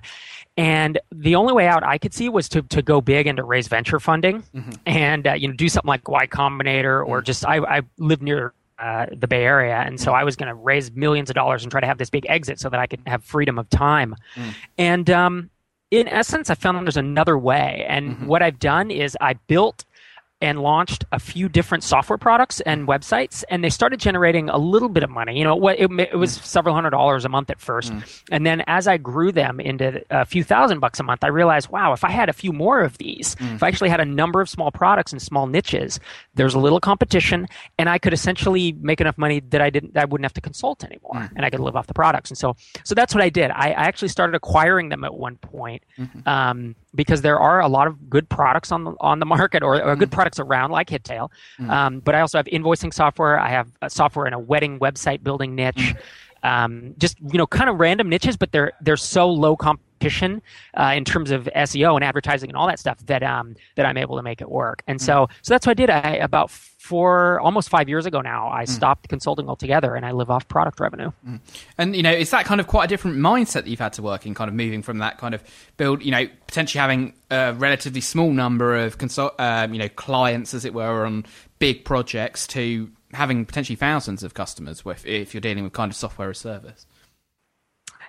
And 0.56 1.00
the 1.12 1.36
only 1.36 1.54
way 1.54 1.68
out 1.68 1.84
I 1.84 1.98
could 1.98 2.14
see 2.14 2.30
was 2.30 2.48
to, 2.50 2.62
to 2.62 2.82
go 2.82 3.02
big 3.02 3.26
and 3.26 3.38
to 3.38 3.44
raise 3.44 3.68
venture 3.68 4.00
funding 4.00 4.44
mm-hmm. 4.56 4.72
and 4.86 5.28
uh, 5.28 5.34
you 5.34 5.48
know 5.48 5.54
do 5.56 5.68
something 5.68 5.88
like 5.88 6.08
Y 6.08 6.28
Combinator 6.28 7.06
or 7.06 7.22
mm. 7.22 7.26
just 7.26 7.46
I, 7.46 7.58
I 7.58 7.82
live 7.98 8.22
near 8.22 8.54
uh, 8.84 9.06
the 9.16 9.28
Bay 9.28 9.44
Area, 9.44 9.84
and 9.86 10.00
so. 10.00 10.14
I 10.14 10.24
was 10.24 10.36
going 10.36 10.48
to 10.48 10.54
raise 10.56 10.92
millions 10.92 11.30
of 11.30 11.36
dollars 11.36 11.64
and 11.64 11.72
try 11.72 11.82
to 11.82 11.88
have 11.88 11.98
this 11.98 12.10
big 12.10 12.26
exit 12.30 12.60
so 12.60 12.70
that 12.70 12.80
I 12.80 12.88
could 12.88 13.02
have 13.08 13.24
freedom 13.24 13.58
of 13.58 13.70
time. 13.70 14.16
Mm. 14.36 14.54
And 14.78 15.10
um, 15.10 15.50
in 15.92 16.08
essence, 16.08 16.50
I 16.50 16.56
found 16.56 16.86
there's 16.86 16.98
another 16.98 17.38
way. 17.38 17.86
And 17.88 18.12
mm-hmm. 18.12 18.26
what 18.28 18.42
I've 18.42 18.60
done 18.60 18.92
is 18.92 19.18
I 19.22 19.34
built 19.48 19.86
and 20.44 20.60
launched 20.60 21.06
a 21.14 21.20
few 21.20 21.48
different 21.48 21.86
software 21.86 22.18
products 22.18 22.60
and 22.62 22.86
websites, 22.86 23.46
and 23.50 23.64
they 23.64 23.70
started 23.70 24.00
generating 24.00 24.50
a 24.50 24.58
little 24.58 24.90
bit 24.90 25.02
of 25.02 25.10
money. 25.10 25.38
You 25.38 25.46
know, 25.46 25.68
it, 25.70 25.90
it 25.90 26.18
was 26.18 26.38
mm. 26.38 26.44
several 26.44 26.76
hundred 26.76 26.90
dollars 26.90 27.24
a 27.24 27.30
month 27.30 27.50
at 27.50 27.62
first, 27.62 27.94
mm. 27.94 28.24
and 28.30 28.46
then 28.46 28.62
as 28.68 28.86
I 28.86 28.98
grew 28.98 29.32
them 29.32 29.62
into 29.62 30.04
a 30.10 30.26
few 30.26 30.44
thousand 30.44 30.82
bucks 30.82 31.00
a 31.00 31.04
month, 31.04 31.24
I 31.24 31.30
realized, 31.30 31.70
wow, 31.70 31.94
if 31.94 32.04
I 32.04 32.12
had 32.12 32.28
a 32.28 32.34
few 32.34 32.52
more 32.52 32.82
of 32.82 32.98
these, 32.98 33.36
mm. 33.36 33.56
if 33.56 33.64
I 33.64 33.70
actually 33.70 33.90
had 33.90 34.02
a 34.02 34.06
number 34.06 34.42
of 34.42 34.50
small 34.50 34.70
products 34.70 35.14
and 35.14 35.22
small 35.22 35.48
niches, 35.48 36.00
there's 36.36 36.54
a 36.54 36.60
little 36.60 36.82
competition, 36.82 37.48
and 37.80 37.88
I 37.88 37.98
could 37.98 38.14
essentially 38.14 38.74
make 38.74 39.00
enough 39.00 39.18
money 39.18 39.40
that 39.40 39.62
I 39.62 39.70
didn't, 39.70 39.98
I 39.98 40.04
wouldn't 40.04 40.26
have 40.26 40.34
to 40.34 40.42
consult 40.42 40.84
anymore, 40.84 41.16
mm. 41.16 41.32
and 41.38 41.46
I 41.46 41.50
could 41.50 41.62
live 41.62 41.78
off 41.78 41.88
the 41.88 41.94
products. 41.94 42.30
And 42.30 42.38
so, 42.38 42.58
so 42.84 42.94
that's 42.94 43.16
what 43.16 43.24
I 43.24 43.30
did. 43.30 43.50
I, 43.52 43.70
I 43.70 43.86
actually 43.88 44.10
started 44.10 44.36
acquiring 44.36 44.90
them 44.90 45.06
at 45.06 45.14
one 45.14 45.38
point. 45.38 45.84
Mm-hmm. 45.98 46.28
Um, 46.28 46.76
because 46.96 47.22
there 47.22 47.40
are 47.40 47.62
a 47.62 47.68
lot 47.68 47.88
of 47.88 48.10
good 48.10 48.30
products 48.30 48.72
on 48.72 48.84
the 48.84 48.94
on 49.00 49.20
the 49.20 49.26
market 49.26 49.64
or, 49.64 49.82
or 49.84 49.96
good 49.96 50.10
mm. 50.10 50.14
products 50.14 50.40
around 50.40 50.72
like 50.72 50.90
Hittail. 50.90 51.30
Mm. 51.60 51.70
Um, 51.70 52.00
but 52.00 52.16
I 52.16 52.22
also 52.22 52.38
have 52.38 52.46
invoicing 52.48 52.94
software. 52.94 53.40
I 53.40 53.50
have 53.50 53.68
software 53.88 54.28
in 54.28 54.34
a 54.34 54.40
wedding 54.40 54.80
website 54.80 55.24
building 55.24 55.56
niche. 55.56 55.76
Mm. 55.76 55.98
Um, 56.44 56.96
just 56.98 57.20
you 57.22 57.38
know, 57.38 57.48
kind 57.48 57.70
of 57.70 57.80
random 57.80 58.10
niches, 58.10 58.38
but 58.38 58.52
they're 58.52 58.74
they're 58.82 58.98
so 58.98 59.30
low 59.30 59.56
competition 60.04 60.42
uh, 60.76 60.94
in 60.96 61.06
terms 61.06 61.32
of 61.32 61.50
SEO 61.56 61.96
and 61.96 62.04
advertising 62.04 62.50
and 62.50 62.58
all 62.58 62.68
that 62.68 62.80
stuff 62.80 62.98
that 63.06 63.24
um, 63.24 63.56
that 63.76 63.86
I'm 63.86 63.98
able 63.98 64.18
to 64.18 64.24
make 64.24 64.42
it 64.42 64.50
work. 64.50 64.84
And 64.88 65.00
mm. 65.00 65.04
so 65.04 65.28
so 65.42 65.54
that's 65.54 65.66
what 65.66 65.72
I 65.72 65.74
did. 65.76 65.90
I 65.90 66.16
about 66.16 66.50
four 66.52 67.40
almost 67.40 67.70
five 67.70 67.88
years 67.88 68.06
ago 68.06 68.20
now 68.20 68.50
i 68.50 68.66
mm. 68.66 68.68
stopped 68.68 69.08
consulting 69.08 69.48
altogether 69.48 69.96
and 69.96 70.06
i 70.06 70.12
live 70.12 70.30
off 70.30 70.46
product 70.50 70.82
revenue 70.82 71.10
mm. 71.26 71.40
and 71.78 71.96
you 71.96 72.04
know 72.04 72.12
is 72.12 72.30
that 72.32 72.44
kind 72.44 72.60
of 72.60 72.68
quite 72.68 72.84
a 72.84 72.88
different 72.90 73.16
mindset 73.16 73.54
that 73.54 73.68
you've 73.68 73.80
had 73.80 73.94
to 73.94 74.02
work 74.02 74.26
in 74.26 74.34
kind 74.34 74.50
of 74.50 74.54
moving 74.54 74.82
from 74.82 74.98
that 74.98 75.18
kind 75.18 75.34
of 75.34 75.42
build 75.78 76.04
you 76.04 76.12
know 76.12 76.28
potentially 76.46 76.82
having 76.82 77.14
a 77.32 77.54
relatively 77.54 78.02
small 78.02 78.34
number 78.34 78.76
of 78.76 78.98
consult 78.98 79.34
um, 79.40 79.74
you 79.74 79.80
know 79.80 79.88
clients 79.88 80.54
as 80.54 80.66
it 80.66 80.74
were 80.74 81.06
on 81.06 81.26
big 81.58 81.86
projects 81.86 82.46
to 82.46 82.92
having 83.14 83.46
potentially 83.46 83.78
thousands 83.78 84.22
of 84.22 84.34
customers 84.34 84.84
with 84.84 85.06
if 85.06 85.34
you're 85.34 85.40
dealing 85.40 85.64
with 85.64 85.72
kind 85.72 85.90
of 85.90 85.96
software 85.96 86.32
as 86.32 86.38
service 86.38 86.86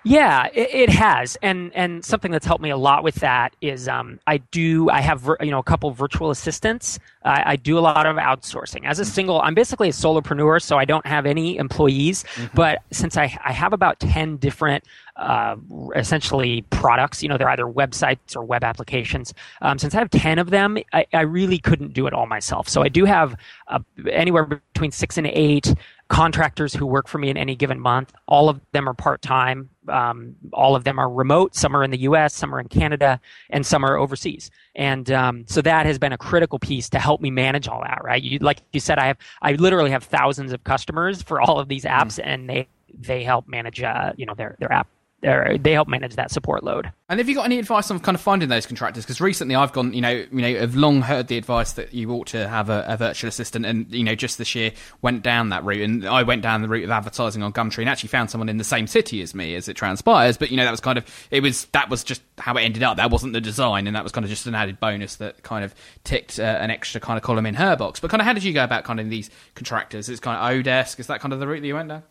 yeah, 0.05 0.49
it, 0.53 0.75
it, 0.75 0.91
has, 0.91 1.37
and 1.43 1.73
and 1.75 2.05
something 2.05 2.31
that's 2.31 2.45
helped 2.45 2.63
me 2.63 2.71
a 2.71 2.77
lot 2.77 3.03
with 3.03 3.17
that 3.17 3.57
is 3.61 3.89
um, 3.89 4.21
I 4.27 4.39
do 4.39 4.91
I 4.91 5.01
have 5.01 5.29
you 5.41 5.51
know 5.51 5.59
a 5.59 5.63
couple 5.63 5.91
virtual 5.93 6.31
assistants. 6.31 6.99
I, 7.25 7.53
I 7.53 7.57
do 7.57 7.79
a 7.79 7.81
lot 7.81 8.05
of 8.05 8.17
outsourcing 8.17 8.85
as 8.85 8.99
a 8.99 9.03
mm-hmm. 9.03 9.13
single. 9.13 9.41
I'm 9.41 9.55
basically 9.55 9.89
a 9.89 9.93
solopreneur, 9.93 10.61
so 10.61 10.77
I 10.77 10.85
don't 10.85 11.07
have 11.07 11.25
any 11.25 11.57
employees. 11.57 12.25
Mm-hmm. 12.35 12.55
But 12.55 12.83
since 12.91 13.17
I 13.17 13.35
I 13.45 13.53
have 13.53 13.73
about 13.73 13.99
ten 13.99 14.37
different 14.37 14.85
uh, 15.17 15.57
essentially 15.95 16.63
products. 16.71 17.23
You 17.23 17.29
know, 17.29 17.39
they're 17.39 17.49
either 17.49 17.67
websites 17.67 18.35
or 18.35 18.43
web 18.43 18.65
applications. 18.65 19.33
Um, 19.63 19.79
since 19.79 19.95
I 19.95 19.99
have 20.01 20.11
10 20.11 20.39
of 20.39 20.51
them, 20.51 20.77
I, 20.93 21.07
I, 21.13 21.21
really 21.21 21.59
couldn't 21.59 21.93
do 21.93 22.09
it 22.09 22.13
all 22.13 22.27
myself. 22.27 22.69
So 22.69 22.83
I 22.83 22.89
do 22.89 23.05
have 23.05 23.37
uh, 23.69 23.79
anywhere 24.11 24.45
between 24.45 24.91
six 24.91 25.17
and 25.17 25.29
eight 25.29 25.73
contractors 26.09 26.75
who 26.75 26.87
work 26.87 27.09
for 27.09 27.19
me 27.19 27.31
in 27.31 27.37
any 27.37 27.57
given 27.57 27.81
month. 27.81 28.13
All 28.27 28.49
of 28.49 28.61
them 28.73 28.89
are 28.89 28.95
part 28.95 29.23
time. 29.23 29.71
Um, 29.89 30.37
all 30.53 30.77
of 30.77 30.85
them 30.85 30.99
are 30.99 31.11
remote. 31.11 31.55
Some 31.55 31.77
are 31.77 31.83
in 31.83 31.91
the 31.91 32.01
U.S., 32.01 32.35
some 32.35 32.55
are 32.55 32.61
in 32.61 32.69
Canada, 32.69 33.21
and 33.51 33.65
some 33.65 33.85
are 33.85 33.97
overseas. 33.97 34.51
And 34.75 35.11
um, 35.11 35.45
so 35.47 35.63
that 35.63 35.87
has 35.87 35.99
been 35.99 36.13
a 36.13 36.19
critical 36.19 36.59
piece 36.59 36.89
to 36.91 36.99
help 36.99 37.21
me 37.21 37.31
manage 37.31 37.69
all 37.69 37.83
that. 37.83 38.03
Right? 38.05 38.23
You, 38.23 38.39
like 38.39 38.61
you 38.73 38.81
said, 38.81 38.99
I 38.99 39.07
have 39.07 39.19
I 39.43 39.53
literally 39.53 39.91
have 39.91 40.05
thousands 40.05 40.53
of 40.53 40.65
customers 40.65 41.23
for 41.23 41.41
all 41.41 41.59
of 41.59 41.69
these 41.69 41.85
apps, 41.85 42.21
mm. 42.21 42.27
and 42.27 42.49
they 42.49 42.69
they 42.93 43.25
help 43.25 43.49
manage 43.49 43.83
uh, 43.83 44.13
you 44.17 44.27
know 44.27 44.35
their 44.35 44.57
their 44.59 44.73
app 44.73 44.89
they 45.25 45.73
help 45.73 45.89
manage 45.89 46.17
that 46.17 46.31
support 46.31 46.63
load. 46.63 46.91
And 47.09 47.19
have 47.19 47.29
you 47.29 47.35
got 47.35 47.45
any 47.45 47.59
advice 47.59 47.91
on 47.91 47.99
kind 48.01 48.15
of 48.15 48.21
finding 48.21 48.49
those 48.49 48.67
contractors? 48.67 49.05
Because 49.05 49.21
recently 49.21 49.55
I've 49.55 49.73
gone, 49.73 49.93
you 49.95 50.01
know, 50.01 50.11
you 50.11 50.29
know, 50.31 50.55
have 50.61 50.77
long 50.77 51.03
heard 51.03 51.29
the 51.29 51.39
advice 51.39 51.73
that 51.73 51.95
you 51.95 52.11
ought 52.13 52.27
to 52.29 52.47
have 52.49 52.71
a, 52.71 52.85
a, 52.87 52.97
virtual 52.97 53.29
assistant, 53.29 53.65
and 53.65 53.91
you 53.93 54.05
know, 54.05 54.15
just 54.15 54.39
this 54.39 54.55
year 54.55 54.73
went 55.03 55.23
down 55.23 55.49
that 55.49 55.65
route, 55.65 55.83
and 55.83 56.07
I 56.07 56.23
went 56.23 56.43
down 56.43 56.63
the 56.63 56.69
route 56.69 56.85
of 56.85 56.91
advertising 56.91 57.43
on 57.43 57.53
Gumtree 57.53 57.81
and 57.81 57.89
actually 57.89 58.09
found 58.09 58.31
someone 58.31 58.49
in 58.49 58.59
the 58.59 58.65
same 58.65 58.87
city 58.87 59.23
as 59.23 59.35
me, 59.35 59.55
as 59.55 59.69
it 59.69 59.75
transpires. 59.75 60.37
But 60.37 60.51
you 60.51 60.57
know, 60.57 60.65
that 60.65 60.71
was 60.71 60.81
kind 60.81 60.99
of 60.99 61.05
it 61.31 61.43
was 61.43 61.65
that 61.67 61.89
was 61.89 62.05
just 62.05 62.23
how 62.39 62.57
it 62.57 62.63
ended 62.63 62.83
up. 62.83 62.99
That 62.99 63.11
wasn't 63.11 63.33
the 63.33 63.41
design, 63.41 63.87
and 63.87 63.97
that 63.97 64.03
was 64.03 64.13
kind 64.13 64.25
of 64.25 64.31
just 64.31 64.47
an 64.47 64.55
added 64.55 64.79
bonus 64.81 65.17
that 65.17 65.43
kind 65.43 65.65
of 65.65 65.75
ticked 66.05 66.39
uh, 66.39 66.43
an 66.43 66.71
extra 66.71 67.01
kind 67.01 67.17
of 67.17 67.23
column 67.23 67.47
in 67.47 67.55
her 67.55 67.77
box. 67.77 68.01
But 68.01 68.11
kind 68.11 68.21
of 68.21 68.27
how 68.27 68.33
did 68.33 68.45
you 68.45 68.53
go 68.53 68.65
about 68.65 68.85
kind 68.85 69.01
of 69.01 69.09
these 69.09 69.31
contractors? 69.55 70.09
It's 70.09 70.21
kind 70.21 70.37
of 70.37 70.65
Odesk. 70.65 71.01
Is 71.01 71.07
that 71.07 71.21
kind 71.21 71.33
of 71.33 71.41
the 71.41 71.47
route 71.47 71.61
that 71.61 71.67
you 71.67 71.75
went 71.75 71.89
down? 71.89 72.03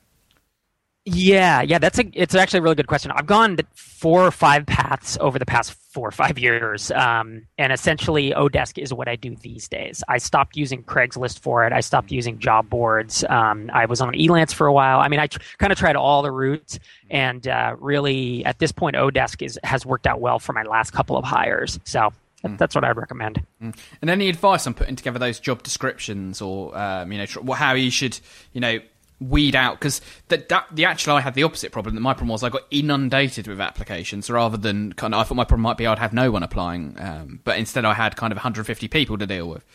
Yeah, 1.05 1.62
yeah, 1.62 1.79
that's 1.79 2.00
a 2.00 2.05
it's 2.13 2.33
actually 2.33 2.60
a 2.60 2.62
really 2.62 2.75
good 2.75 2.88
question. 2.88 3.12
I've 3.12 3.25
gone 3.25 3.57
four 3.74 4.25
or 4.25 4.31
five 4.31 4.65
paths 4.65 5.17
over 5.19 5.38
the 5.38 5.45
past 5.45 5.74
four 5.74 6.07
or 6.07 6.12
five 6.12 6.39
years, 6.39 6.91
um, 6.91 7.45
and 7.57 7.74
essentially 7.74 8.31
Odesk 8.31 8.81
is 8.81 8.93
what 8.93 9.10
I 9.10 9.17
do 9.17 9.36
these 9.36 9.67
days. 9.67 10.01
I 10.07 10.17
stopped 10.17 10.55
using 10.55 10.81
Craigslist 10.81 11.39
for 11.39 11.65
it. 11.65 11.74
I 11.74 11.81
stopped 11.81 12.10
using 12.10 12.39
job 12.39 12.69
boards. 12.69 13.25
Um, 13.27 13.69
I 13.74 13.86
was 13.86 14.00
on 14.00 14.13
Elance 14.13 14.53
for 14.53 14.65
a 14.65 14.72
while. 14.72 15.01
I 15.01 15.10
mean, 15.10 15.19
I 15.19 15.27
tr- 15.27 15.39
kind 15.57 15.74
of 15.74 15.77
tried 15.77 15.98
all 15.98 16.22
the 16.22 16.31
routes, 16.31 16.79
and 17.10 17.45
uh, 17.50 17.75
really 17.79 18.45
at 18.45 18.60
this 18.60 18.72
point, 18.72 18.95
Odesk 18.95 19.45
is 19.45 19.60
has 19.65 19.86
worked 19.86 20.07
out 20.07 20.22
well 20.22 20.39
for 20.39 20.53
my 20.53 20.63
last 20.63 20.91
couple 20.91 21.17
of 21.17 21.25
hires. 21.25 21.81
So 21.83 22.13
Mm. 22.43 22.57
That's 22.57 22.75
what 22.75 22.83
I'd 22.83 22.98
recommend. 22.98 23.41
Mm. 23.62 23.74
And 24.01 24.10
any 24.10 24.27
advice 24.29 24.67
on 24.67 24.74
putting 24.74 24.95
together 24.95 25.19
those 25.19 25.39
job 25.39 25.63
descriptions, 25.63 26.41
or 26.41 26.77
um, 26.77 27.12
you 27.12 27.17
know, 27.17 27.25
tr- 27.25 27.53
how 27.53 27.74
you 27.74 27.89
should, 27.89 28.19
you 28.51 28.60
know, 28.60 28.79
weed 29.20 29.55
out 29.55 29.79
because 29.79 30.01
that, 30.27 30.50
that 30.50 30.67
the 30.72 30.86
actual 30.86 31.15
I 31.15 31.22
had 31.22 31.34
the 31.34 31.43
opposite 31.43 31.72
problem. 31.72 31.96
That 31.96 32.01
my 32.01 32.13
problem 32.13 32.29
was 32.29 32.43
I 32.43 32.50
got 32.50 32.63
inundated 32.72 33.48
with 33.48 33.62
applications 33.62 34.29
rather 34.29 34.58
than 34.58 34.93
kind 34.93 35.13
of 35.13 35.22
I 35.22 35.24
thought 35.24 35.36
my 35.36 35.46
problem 35.46 35.62
might 35.62 35.77
be 35.77 35.88
I'd 35.88 36.00
have 36.00 36.13
no 36.13 36.32
one 36.32 36.43
applying, 36.43 36.96
um, 37.00 37.39
but 37.43 37.58
instead 37.58 37.86
I 37.86 37.93
had 37.93 38.15
kind 38.15 38.32
of 38.32 38.38
150 38.38 38.88
people 38.88 39.17
to 39.17 39.25
deal 39.25 39.48
with. 39.48 39.65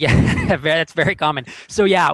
Yeah, 0.00 0.56
that's 0.62 0.94
very 0.94 1.14
common. 1.14 1.44
So 1.68 1.84
yeah, 1.84 2.10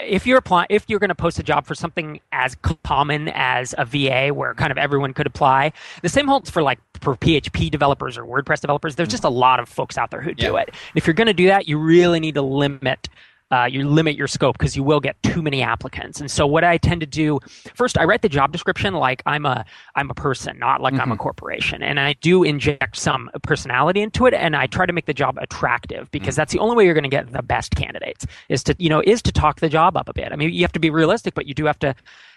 if 0.00 0.26
you're 0.26 0.36
applying, 0.36 0.66
if 0.68 0.84
you're 0.88 0.98
going 0.98 1.08
to 1.08 1.14
post 1.14 1.38
a 1.38 1.42
job 1.42 1.64
for 1.66 1.74
something 1.74 2.20
as 2.30 2.56
common 2.84 3.28
as 3.28 3.74
a 3.78 3.86
VA, 3.86 4.34
where 4.34 4.52
kind 4.54 4.70
of 4.70 4.76
everyone 4.76 5.14
could 5.14 5.26
apply, 5.26 5.72
the 6.02 6.10
same 6.10 6.28
holds 6.28 6.50
for 6.50 6.62
like 6.62 6.78
for 7.00 7.16
PHP 7.16 7.70
developers 7.70 8.18
or 8.18 8.24
WordPress 8.24 8.60
developers. 8.60 8.96
There's 8.96 9.08
mm. 9.08 9.12
just 9.12 9.24
a 9.24 9.30
lot 9.30 9.60
of 9.60 9.68
folks 9.68 9.96
out 9.96 10.10
there 10.10 10.20
who 10.20 10.34
do 10.34 10.52
yeah. 10.52 10.60
it. 10.60 10.74
If 10.94 11.06
you're 11.06 11.14
going 11.14 11.26
to 11.26 11.32
do 11.32 11.46
that, 11.46 11.66
you 11.66 11.78
really 11.78 12.20
need 12.20 12.34
to 12.34 12.42
limit 12.42 13.08
uh, 13.52 13.66
you 13.70 13.86
limit 13.86 14.16
your 14.16 14.26
scope 14.26 14.56
because 14.56 14.74
you 14.74 14.82
will 14.82 14.98
get 14.98 15.22
too 15.22 15.42
many 15.42 15.62
applicants. 15.62 16.20
And 16.20 16.30
so 16.30 16.46
what 16.46 16.64
I 16.64 16.78
tend 16.78 17.02
to 17.02 17.06
do 17.06 17.38
first, 17.74 17.98
I 17.98 18.04
write 18.04 18.22
the 18.22 18.28
job 18.28 18.50
description 18.50 18.94
like 18.94 19.22
I'm 19.26 19.44
a 19.44 19.64
I'm 19.94 20.10
a 20.10 20.14
person, 20.14 20.58
not 20.58 20.80
like 20.80 20.94
mm-hmm. 20.94 21.02
I'm 21.02 21.10
a 21.10 21.14
mm-hmm. 21.14 21.22
corporation, 21.22 21.82
and 21.82 22.00
I 22.00 22.14
do 22.14 22.42
inject 22.42 22.96
some 22.96 23.30
personality 23.42 24.00
into 24.00 24.24
it, 24.26 24.32
and 24.32 24.56
I 24.56 24.66
try 24.66 24.86
to 24.86 24.92
make 24.92 25.04
the 25.04 25.14
job 25.14 25.36
attractive 25.38 26.10
because 26.10 26.34
mm-hmm. 26.34 26.40
that's 26.40 26.52
the 26.52 26.58
only 26.60 26.76
way 26.76 26.86
you're 26.86 26.94
going 26.94 27.04
to 27.04 27.10
get 27.10 27.30
the 27.30 27.42
best 27.42 27.76
candidates 27.76 28.26
is 28.48 28.64
to 28.64 28.74
you 28.78 28.88
know 28.88 29.02
is 29.04 29.20
to 29.22 29.32
talk 29.32 29.60
the 29.60 29.68
job 29.68 29.98
up 29.98 30.08
a 30.08 30.14
bit. 30.14 30.32
I 30.32 30.36
mean, 30.36 30.50
you 30.50 30.62
have 30.62 30.72
to 30.72 30.80
be 30.80 30.88
realistic, 30.90 31.34
but 31.34 31.46
you 31.46 31.52
do 31.52 31.66
have 31.66 31.78
to 31.80 31.94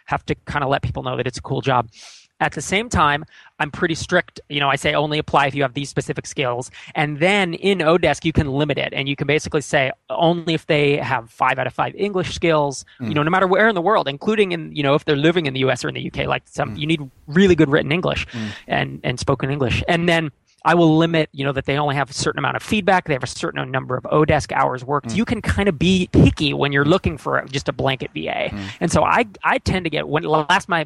have 0.08 0.26
to 0.26 0.36
kind 0.46 0.64
of 0.64 0.70
let 0.70 0.82
people 0.82 1.02
know 1.02 1.16
that 1.16 1.28
it's 1.28 1.38
a 1.38 1.42
cool 1.42 1.62
job. 1.62 1.90
At 2.42 2.52
the 2.52 2.62
same 2.62 2.90
time, 2.90 3.24
I'm 3.60 3.72
pretty 3.72 3.96
strict. 3.96 4.42
You 4.50 4.60
know, 4.60 4.70
I 4.70 4.76
say 4.76 4.94
only 4.94 5.18
apply 5.20 5.48
if 5.48 5.56
you 5.56 5.62
have 5.62 5.74
these 5.74 5.90
specific 5.90 6.26
skills. 6.28 6.70
And 6.94 7.20
then 7.20 7.54
in 7.54 7.80
Odesk, 7.80 8.26
you 8.26 8.34
can 8.34 8.52
limit 8.52 8.78
it. 8.78 8.94
And 8.94 9.08
you 9.08 9.16
can 9.16 9.26
basically 9.26 9.62
say 9.62 9.92
only 10.10 10.54
if 10.54 10.66
they 10.68 10.98
have 10.98 11.30
five 11.30 11.58
out 11.58 11.66
of 11.66 11.74
five 11.74 11.96
English 11.96 12.36
skills, 12.36 12.84
mm. 13.00 13.08
you 13.08 13.14
know, 13.14 13.24
no 13.24 13.32
matter 13.32 13.48
where 13.48 13.70
in 13.70 13.76
the 13.76 13.82
world, 13.82 14.10
including 14.10 14.52
in, 14.52 14.76
you 14.76 14.84
know, 14.84 14.96
if 14.96 15.06
they're 15.06 15.16
living 15.16 15.46
in 15.46 15.54
the 15.54 15.62
US 15.62 15.86
or 15.86 15.88
in 15.88 15.96
the 15.96 16.08
UK, 16.08 16.28
like 16.28 16.44
some, 16.46 16.76
mm. 16.76 16.80
you 16.80 16.86
need 16.86 17.10
really 17.28 17.56
good 17.56 17.70
written 17.70 17.92
English 17.92 18.28
mm. 18.28 18.50
and, 18.68 19.00
and 19.04 19.18
spoken 19.18 19.50
English. 19.50 19.82
And 19.88 20.10
then 20.10 20.32
I 20.66 20.74
will 20.74 20.98
limit, 20.98 21.30
you 21.32 21.46
know, 21.46 21.54
that 21.54 21.66
they 21.66 21.78
only 21.78 21.96
have 21.96 22.10
a 22.10 22.14
certain 22.14 22.40
amount 22.40 22.58
of 22.58 22.64
feedback. 22.64 23.06
They 23.06 23.14
have 23.14 23.24
a 23.24 23.28
certain 23.28 23.72
number 23.72 23.96
of 23.96 24.04
Odesk 24.06 24.52
hours 24.52 24.84
worked. 24.84 25.10
Mm. 25.10 25.16
You 25.16 25.24
can 25.26 25.42
kind 25.42 25.70
of 25.70 25.80
be 25.80 26.10
picky 26.12 26.54
when 26.54 26.74
you're 26.74 26.86
looking 26.86 27.18
for 27.18 27.46
just 27.46 27.70
a 27.70 27.74
blanket 27.74 28.12
VA. 28.14 28.50
Mm. 28.50 28.70
And 28.82 28.92
so 28.92 29.04
I, 29.04 29.26
I 29.44 29.60
tend 29.60 29.86
to 29.86 29.90
get 29.90 30.10
when 30.10 30.24
last 30.24 30.68
my 30.68 30.86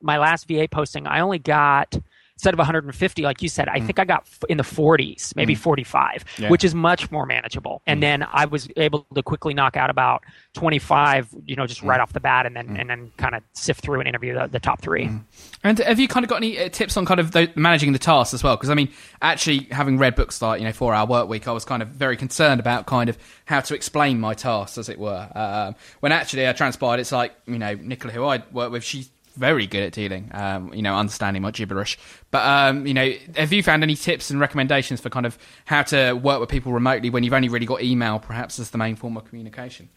my 0.00 0.18
last 0.18 0.48
VA 0.48 0.68
posting, 0.70 1.06
I 1.06 1.20
only 1.20 1.38
got 1.38 1.96
instead 2.38 2.54
of 2.54 2.58
150, 2.58 3.22
like 3.22 3.42
you 3.42 3.48
said, 3.48 3.68
I 3.68 3.80
mm. 3.80 3.86
think 3.86 3.98
I 3.98 4.04
got 4.04 4.24
in 4.48 4.58
the 4.58 4.62
40s, 4.62 5.34
maybe 5.34 5.56
mm. 5.56 5.58
45, 5.58 6.24
yeah. 6.38 6.48
which 6.48 6.62
is 6.62 6.72
much 6.72 7.10
more 7.10 7.26
manageable. 7.26 7.82
And 7.84 7.98
mm. 7.98 8.02
then 8.02 8.22
I 8.22 8.44
was 8.44 8.68
able 8.76 9.04
to 9.12 9.24
quickly 9.24 9.54
knock 9.54 9.76
out 9.76 9.90
about 9.90 10.22
25, 10.54 11.34
you 11.46 11.56
know, 11.56 11.66
just 11.66 11.82
right 11.82 11.98
mm. 11.98 12.02
off 12.04 12.12
the 12.12 12.20
bat, 12.20 12.46
and 12.46 12.54
then 12.54 12.68
mm. 12.68 12.80
and 12.80 12.88
then 12.88 13.10
kind 13.16 13.34
of 13.34 13.42
sift 13.54 13.80
through 13.80 13.98
and 13.98 14.08
interview 14.08 14.34
the, 14.34 14.46
the 14.46 14.60
top 14.60 14.80
three. 14.80 15.06
Mm. 15.06 15.24
And 15.64 15.78
have 15.80 15.98
you 15.98 16.06
kind 16.06 16.22
of 16.22 16.30
got 16.30 16.36
any 16.36 16.60
uh, 16.60 16.68
tips 16.68 16.96
on 16.96 17.06
kind 17.06 17.18
of 17.18 17.32
the, 17.32 17.50
managing 17.56 17.92
the 17.92 17.98
tasks 17.98 18.32
as 18.32 18.44
well? 18.44 18.54
Because 18.54 18.70
I 18.70 18.74
mean, 18.74 18.92
actually, 19.20 19.66
having 19.72 19.98
read 19.98 20.14
books 20.14 20.40
like 20.40 20.60
you 20.60 20.66
know 20.66 20.72
Four 20.72 20.94
Hour 20.94 21.08
Work 21.08 21.28
Week, 21.28 21.48
I 21.48 21.52
was 21.52 21.64
kind 21.64 21.82
of 21.82 21.88
very 21.88 22.16
concerned 22.16 22.60
about 22.60 22.86
kind 22.86 23.10
of 23.10 23.18
how 23.46 23.58
to 23.62 23.74
explain 23.74 24.20
my 24.20 24.34
tasks, 24.34 24.78
as 24.78 24.88
it 24.88 25.00
were. 25.00 25.28
Um, 25.34 25.74
when 25.98 26.12
actually 26.12 26.48
I 26.48 26.52
transpired, 26.52 27.00
it's 27.00 27.10
like 27.10 27.34
you 27.46 27.58
know 27.58 27.74
Nicola, 27.74 28.14
who 28.14 28.24
I 28.24 28.44
work 28.52 28.70
with, 28.70 28.84
she 28.84 29.08
very 29.38 29.66
good 29.66 29.82
at 29.84 29.92
dealing, 29.92 30.30
um, 30.32 30.74
you 30.74 30.82
know, 30.82 30.96
understanding 30.96 31.42
my 31.42 31.50
gibberish. 31.50 31.98
But, 32.30 32.44
um, 32.44 32.86
you 32.86 32.94
know, 32.94 33.12
have 33.36 33.52
you 33.52 33.62
found 33.62 33.82
any 33.82 33.94
tips 33.94 34.30
and 34.30 34.40
recommendations 34.40 35.00
for 35.00 35.10
kind 35.10 35.24
of 35.26 35.38
how 35.64 35.82
to 35.84 36.12
work 36.12 36.40
with 36.40 36.48
people 36.48 36.72
remotely 36.72 37.08
when 37.10 37.22
you've 37.22 37.32
only 37.32 37.48
really 37.48 37.66
got 37.66 37.82
email, 37.82 38.18
perhaps, 38.18 38.58
as 38.58 38.70
the 38.70 38.78
main 38.78 38.96
form 38.96 39.16
of 39.16 39.24
communication? 39.24 39.88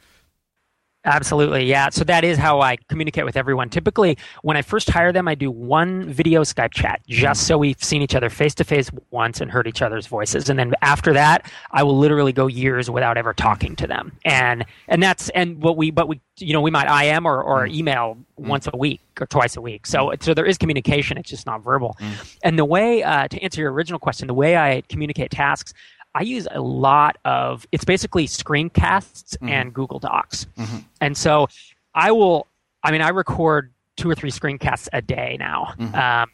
Absolutely, 1.04 1.66
yeah. 1.66 1.90
So 1.90 2.04
that 2.04 2.24
is 2.24 2.38
how 2.38 2.62
I 2.62 2.78
communicate 2.88 3.26
with 3.26 3.36
everyone. 3.36 3.70
Typically, 3.70 4.20
when 4.44 4.56
I 4.56 4.62
first 4.62 4.88
hire 4.88 5.12
them, 5.12 5.28
I 5.28 5.34
do 5.34 5.50
one 5.50 6.08
video 6.08 6.44
Skype 6.44 6.72
chat 6.72 7.02
just 7.08 7.48
so 7.48 7.58
we've 7.58 7.84
seen 7.84 8.04
each 8.04 8.14
other 8.14 8.30
face 8.30 8.54
to 8.56 8.64
face 8.64 8.92
once 9.10 9.42
and 9.42 9.50
heard 9.50 9.68
each 9.68 9.82
other's 9.82 10.06
voices. 10.06 10.48
And 10.48 10.60
then 10.60 10.76
after 10.84 11.12
that, 11.14 11.52
I 11.72 11.82
will 11.82 11.98
literally 11.98 12.34
go 12.34 12.46
years 12.46 12.92
without 12.92 13.18
ever 13.18 13.34
talking 13.34 13.76
to 13.78 13.88
them. 13.88 14.12
And 14.26 14.64
and 14.88 15.02
that's 15.02 15.30
and 15.30 15.60
what 15.64 15.76
we 15.76 15.90
but 15.90 16.08
we 16.08 16.22
you 16.38 16.54
know 16.54 16.62
we 16.62 16.70
might 16.70 16.88
IM 17.04 17.26
or, 17.26 17.42
or 17.42 17.66
mm. 17.66 17.74
email 17.74 18.18
mm. 18.40 18.48
once 18.48 18.68
a 18.72 18.78
week 18.78 19.02
or 19.20 19.26
twice 19.26 19.58
a 19.58 19.62
week. 19.62 19.88
So 19.88 20.14
so 20.20 20.36
there 20.36 20.46
is 20.46 20.60
communication. 20.60 21.18
It's 21.18 21.32
just 21.32 21.48
not 21.48 21.64
verbal. 21.64 21.98
Mm. 22.00 22.38
And 22.44 22.60
the 22.60 22.66
way 22.66 23.02
uh, 23.02 23.28
to 23.28 23.42
answer 23.42 23.60
your 23.60 23.72
original 23.72 23.98
question, 23.98 24.28
the 24.28 24.36
way 24.36 24.56
I 24.56 24.82
communicate 24.88 25.32
tasks 25.32 25.74
I 26.14 26.24
use 26.24 26.48
a 26.52 26.62
lot 26.62 27.18
of 27.26 27.66
it's 27.72 27.86
basically 27.86 28.28
screencasts 28.28 29.38
mm-hmm. 29.38 29.50
and 29.50 29.74
Google 29.74 30.00
Docs. 30.00 30.48
Mm-hmm. 30.58 30.78
And 31.00 31.18
so 31.18 31.48
I 31.94 32.12
will 32.12 32.48
I 32.84 32.92
mean 32.92 33.02
I 33.02 33.10
record 33.10 33.72
two 33.98 34.10
or 34.10 34.16
three 34.16 34.32
screencasts 34.32 34.88
a 34.94 35.02
day 35.02 35.38
now. 35.40 35.74
Mm-hmm. 35.78 35.96
Um, 35.96 36.30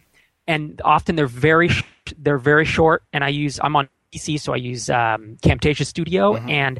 and 0.47 0.81
often 0.83 1.15
they're 1.15 1.27
very 1.27 1.69
they're 2.17 2.37
very 2.37 2.65
short 2.65 3.03
and 3.13 3.23
I 3.23 3.29
use 3.29 3.59
I'm 3.61 3.75
on 3.75 3.89
PC, 4.13 4.39
so 4.39 4.53
I 4.53 4.57
use 4.57 4.89
um, 4.89 5.37
Camtasia 5.41 5.85
Studio, 5.85 6.33
mm-hmm. 6.33 6.49
and 6.49 6.79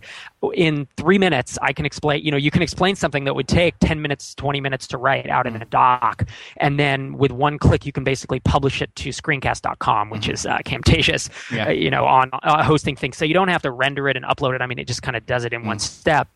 in 0.53 0.87
three 0.97 1.17
minutes, 1.17 1.57
I 1.61 1.73
can 1.73 1.85
explain. 1.85 2.23
You 2.23 2.31
know, 2.31 2.37
you 2.37 2.51
can 2.51 2.61
explain 2.61 2.95
something 2.95 3.25
that 3.25 3.35
would 3.35 3.47
take 3.47 3.75
ten 3.79 4.01
minutes, 4.01 4.33
twenty 4.35 4.61
minutes 4.61 4.87
to 4.87 4.97
write 4.97 5.29
out 5.29 5.45
mm-hmm. 5.45 5.57
in 5.57 5.61
a 5.61 5.65
doc, 5.65 6.27
and 6.57 6.79
then 6.79 7.17
with 7.17 7.31
one 7.31 7.59
click, 7.59 7.85
you 7.85 7.91
can 7.91 8.03
basically 8.03 8.39
publish 8.39 8.81
it 8.81 8.95
to 8.95 9.09
Screencast.com, 9.09 10.09
which 10.09 10.23
mm-hmm. 10.23 10.31
is 10.33 10.45
uh, 10.45 10.59
Camtasia's, 10.59 11.29
yeah. 11.51 11.67
uh, 11.67 11.71
you 11.71 11.89
know, 11.89 12.05
on 12.05 12.29
uh, 12.33 12.63
hosting 12.63 12.95
things. 12.95 13.17
So 13.17 13.25
you 13.25 13.33
don't 13.33 13.49
have 13.49 13.61
to 13.63 13.71
render 13.71 14.07
it 14.07 14.15
and 14.15 14.25
upload 14.25 14.55
it. 14.55 14.61
I 14.61 14.67
mean, 14.67 14.79
it 14.79 14.87
just 14.87 15.01
kind 15.01 15.17
of 15.17 15.25
does 15.25 15.43
it 15.43 15.53
in 15.53 15.65
one 15.65 15.77
mm. 15.77 15.81
step. 15.81 16.27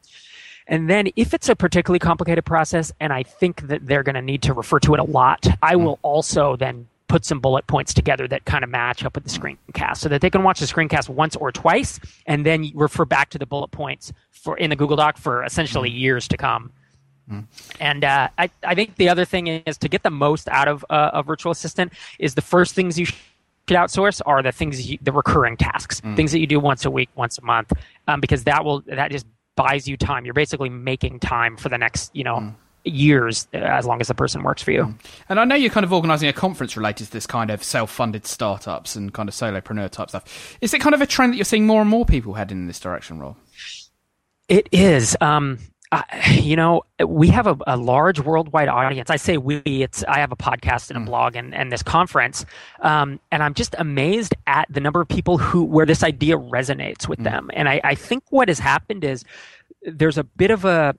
And 0.68 0.90
then 0.90 1.10
if 1.16 1.34
it's 1.34 1.50
a 1.50 1.56
particularly 1.56 2.00
complicated 2.00 2.46
process 2.46 2.92
and 3.00 3.12
I 3.12 3.24
think 3.24 3.68
that 3.68 3.86
they're 3.86 4.04
going 4.04 4.16
to 4.16 4.22
need 4.22 4.44
to 4.44 4.54
refer 4.54 4.80
to 4.80 4.94
it 4.94 5.00
a 5.00 5.04
lot, 5.04 5.48
I 5.62 5.76
mm. 5.76 5.84
will 5.84 6.00
also 6.02 6.56
then 6.56 6.88
put 7.12 7.26
some 7.26 7.42
bullet 7.42 7.68
points 7.68 7.94
together 7.94 8.26
that 8.26 8.46
kind 8.46 8.64
of 8.64 8.70
match 8.70 9.04
up 9.04 9.16
with 9.16 9.26
the 9.26 9.30
screencast 9.30 9.98
so 9.98 10.08
that 10.08 10.22
they 10.22 10.30
can 10.30 10.44
watch 10.44 10.62
the 10.62 10.66
screencast 10.66 11.10
once 11.10 11.36
or 11.36 11.52
twice 11.52 12.00
and 12.26 12.46
then 12.46 12.72
refer 12.74 13.04
back 13.04 13.30
to 13.30 13.38
the 13.38 13.46
bullet 13.46 13.68
points 13.68 14.14
for 14.32 14.58
in 14.58 14.70
the 14.70 14.78
Google 14.78 14.96
Doc 14.96 15.18
for 15.18 15.44
essentially 15.44 15.90
mm-hmm. 15.90 15.98
years 15.98 16.30
to 16.30 16.38
come. 16.38 16.72
Mm. 17.30 17.46
And 17.82 18.06
uh, 18.06 18.30
I, 18.38 18.50
I 18.64 18.76
think 18.76 18.96
the 18.96 19.10
other 19.10 19.26
thing 19.26 19.48
is 19.48 19.78
to 19.80 19.90
get 19.90 20.04
the 20.04 20.10
most 20.10 20.48
out 20.48 20.70
of 20.70 20.86
uh, 20.90 21.12
a 21.14 21.22
virtual 21.22 21.52
assistant 21.52 21.92
is 22.18 22.34
the 22.34 22.42
first 22.42 22.76
things 22.76 22.98
you 22.98 23.06
should 23.06 23.18
outsource 23.68 24.22
are 24.26 24.42
the 24.42 24.54
things 24.54 24.90
you, 24.90 24.98
the 25.02 25.12
recurring 25.12 25.58
tasks, 25.58 26.00
mm. 26.00 26.16
things 26.16 26.32
that 26.32 26.40
you 26.40 26.48
do 26.48 26.62
once 26.62 26.86
a 26.86 26.92
week, 26.92 27.10
once 27.16 27.38
a 27.38 27.44
month, 27.44 27.74
um, 28.08 28.22
because 28.22 28.46
that 28.46 28.64
will 28.64 28.82
that 28.88 29.12
just 29.12 29.28
buys 29.58 29.86
you 29.86 29.98
time. 29.98 30.24
You're 30.24 30.34
basically 30.34 30.70
making 30.70 31.20
time 31.20 31.58
for 31.58 31.68
the 31.68 31.78
next 31.78 32.16
you 32.16 32.24
know. 32.24 32.38
Mm 32.38 32.56
years 32.84 33.48
as 33.54 33.86
long 33.86 34.02
as 34.02 34.08
the 34.08 34.16
person 34.16 34.44
works 34.44 34.62
for 34.62 34.72
you. 34.72 34.84
Mm. 34.84 34.96
And 35.30 35.40
I 35.40 35.46
know 35.46 35.56
you're 35.56 35.72
kind 35.72 35.84
of 35.84 35.94
organising 35.94 36.30
a 36.30 36.34
conference 36.34 36.76
related 36.76 37.06
to 37.06 37.12
this 37.12 37.28
kind 37.28 37.50
of 37.50 37.64
self-funded 37.64 38.26
startups 38.26 38.96
and 38.96 39.14
kind 39.14 39.30
of 39.30 39.36
solopreneur 39.36 39.90
type 39.90 40.10
stuff. 40.10 40.58
Is 40.62 40.74
it 40.74 40.80
kind 40.80 40.96
of 40.96 41.02
a 41.02 41.08
trend 41.08 41.34
that 41.34 41.38
you're 41.38 41.46
seeing 41.46 41.68
more 41.68 41.82
and 41.82 41.90
more 41.90 42.06
people 42.06 42.34
heading 42.34 42.60
in 42.60 42.68
this 42.68 42.80
direction, 42.80 43.20
Rob? 43.20 43.38
It 44.48 44.68
is. 44.72 45.16
Um, 45.22 45.60
you 46.32 46.56
know, 46.56 46.84
we 47.06 47.28
have 47.30 47.48
a, 47.48 47.58
a, 47.68 47.76
large 47.76 48.20
worldwide 48.20 48.70
audience. 48.70 49.10
I 49.10 49.18
say 49.18 49.38
we. 49.38 49.62
It's 49.66 50.04
I 50.06 50.20
have 50.20 50.32
a 50.32 50.38
podcast 50.38 50.90
and 50.90 50.98
a 50.98 51.02
mm. 51.02 51.06
blog 51.06 51.36
and, 51.36 51.54
and 51.54 51.72
this 51.72 51.84
conference, 51.84 52.46
um, 52.80 53.20
and 53.32 53.44
I'm 53.44 53.54
just 53.54 53.76
amazed 53.78 54.34
at 54.48 54.68
the 54.70 54.80
number 54.80 55.02
of 55.02 55.10
people 55.10 55.38
who 55.38 55.64
where 55.64 55.86
this 55.86 56.02
idea 56.02 56.38
resonates 56.38 57.10
with 57.10 57.20
mm. 57.20 57.26
them. 57.26 57.50
And 57.54 57.68
I, 57.68 57.82
I 57.84 57.96
think 57.96 58.24
what 58.30 58.48
has 58.48 58.58
happened 58.58 59.04
is 59.04 59.26
there's 59.84 60.18
a 60.18 60.24
bit 60.24 60.52
of 60.52 60.64
a, 60.64 60.96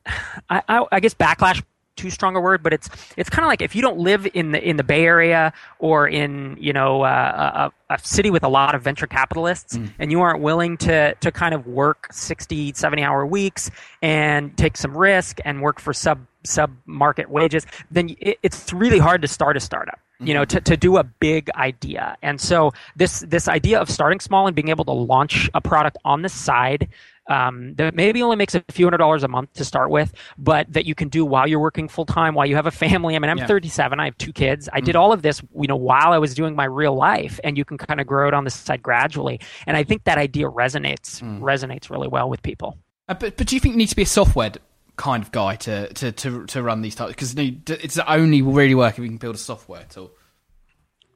I, 0.50 0.62
I, 0.68 0.84
I 0.92 1.00
guess, 1.00 1.14
backlash 1.14 1.62
too 1.96 2.11
strong 2.11 2.37
a 2.37 2.40
word, 2.40 2.62
but 2.62 2.72
it's 2.72 2.88
it's 3.16 3.30
kind 3.30 3.44
of 3.44 3.49
like 3.49 3.62
if 3.62 3.75
you 3.75 3.82
don't 3.82 3.99
live 3.99 4.26
in 4.34 4.52
the 4.52 4.62
in 4.62 4.76
the 4.76 4.84
Bay 4.84 5.04
Area 5.04 5.52
or 5.78 6.08
in 6.08 6.56
you 6.61 6.72
know 6.72 7.02
uh, 7.02 7.70
a, 7.90 7.94
a, 7.94 7.99
city 7.99 8.30
with 8.30 8.42
a 8.42 8.49
lot 8.49 8.75
of 8.75 8.82
venture 8.82 9.06
capitalists, 9.06 9.76
mm. 9.76 9.90
and 9.99 10.11
you 10.11 10.20
aren't 10.20 10.40
willing 10.40 10.76
to 10.78 11.14
to 11.14 11.30
kind 11.30 11.54
of 11.54 11.66
work 11.66 12.08
60, 12.12 12.72
70 12.75 13.02
hour 13.02 13.26
weeks 13.26 13.70
and 14.00 14.56
take 14.56 14.76
some 14.76 14.96
risk 14.96 15.38
and 15.44 15.62
work 15.62 15.80
for 15.80 15.92
sub 15.92 16.20
sub 16.44 16.72
market 16.87 17.30
wages, 17.30 17.66
then 17.90 18.14
it, 18.20 18.38
it's 18.42 18.72
really 18.72 18.99
hard 18.99 19.22
to 19.22 19.28
start 19.28 19.56
a 19.56 19.61
startup 19.61 19.99
you 20.25 20.34
know, 20.34 20.44
to, 20.44 20.61
to 20.61 20.76
do 20.76 20.99
a 20.99 21.04
big 21.04 21.50
idea. 21.56 22.16
And 22.22 22.40
so 22.40 22.72
this 22.96 23.20
this 23.20 23.49
idea 23.49 23.80
of 23.80 23.90
starting 23.90 24.20
small 24.20 24.46
and 24.46 24.54
being 24.54 24.68
able 24.68 24.84
to 24.84 24.92
launch 24.92 25.50
a 25.54 25.61
product 25.61 25.96
on 26.04 26.22
the 26.22 26.28
side 26.28 26.88
um, 27.28 27.74
that 27.74 27.94
maybe 27.94 28.22
only 28.22 28.36
makes 28.36 28.54
a 28.54 28.64
few 28.70 28.86
hundred 28.86 28.98
dollars 28.98 29.22
a 29.22 29.28
month 29.28 29.52
to 29.54 29.64
start 29.64 29.90
with, 29.90 30.12
but 30.38 30.72
that 30.72 30.86
you 30.86 30.94
can 30.94 31.08
do 31.08 31.24
while 31.24 31.46
you're 31.46 31.60
working 31.60 31.88
full 31.88 32.06
time, 32.06 32.34
while 32.34 32.46
you 32.46 32.56
have 32.56 32.66
a 32.66 32.70
family. 32.70 33.16
I 33.16 33.18
mean, 33.18 33.30
I'm 33.30 33.38
yeah. 33.38 33.46
37. 33.46 34.00
I 34.00 34.06
have 34.06 34.18
two 34.18 34.32
kids. 34.32 34.68
I 34.72 34.80
mm 34.80 34.82
did 34.82 34.96
all 34.96 35.12
of 35.12 35.22
this, 35.22 35.40
you 35.54 35.68
know, 35.68 35.76
while 35.76 36.12
I 36.12 36.18
was 36.18 36.34
doing 36.34 36.56
my 36.56 36.64
real 36.64 36.96
life, 36.96 37.38
and 37.44 37.56
you 37.56 37.64
can 37.64 37.78
kind 37.78 38.00
of 38.00 38.06
grow 38.06 38.26
it 38.26 38.34
on 38.34 38.42
the 38.42 38.50
side 38.50 38.82
gradually. 38.82 39.38
And 39.64 39.76
I 39.76 39.84
think 39.84 40.02
that 40.04 40.18
idea 40.18 40.48
resonates 40.48 41.22
mm. 41.22 41.40
resonates 41.40 41.88
really 41.88 42.08
well 42.08 42.28
with 42.28 42.42
people. 42.42 42.76
Uh, 43.08 43.14
but 43.14 43.36
but 43.36 43.46
do 43.46 43.54
you 43.54 43.60
think 43.60 43.74
you 43.74 43.78
need 43.78 43.88
to 43.90 43.96
be 43.96 44.02
a 44.02 44.06
software 44.06 44.50
kind 44.96 45.22
of 45.22 45.32
guy 45.32 45.56
to 45.56 45.92
to 45.94 46.12
to, 46.12 46.46
to 46.46 46.62
run 46.62 46.82
these 46.82 46.94
types 46.94 47.12
because 47.12 47.34
it's 47.36 47.98
only 47.98 48.42
really 48.42 48.74
work 48.74 48.94
if 48.94 48.98
you 48.98 49.08
can 49.08 49.16
build 49.16 49.34
a 49.34 49.38
software 49.38 49.84
tool. 49.88 50.10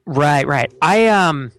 Right, 0.05 0.47
right. 0.47 0.73
I 0.81 1.07
um 1.07 1.51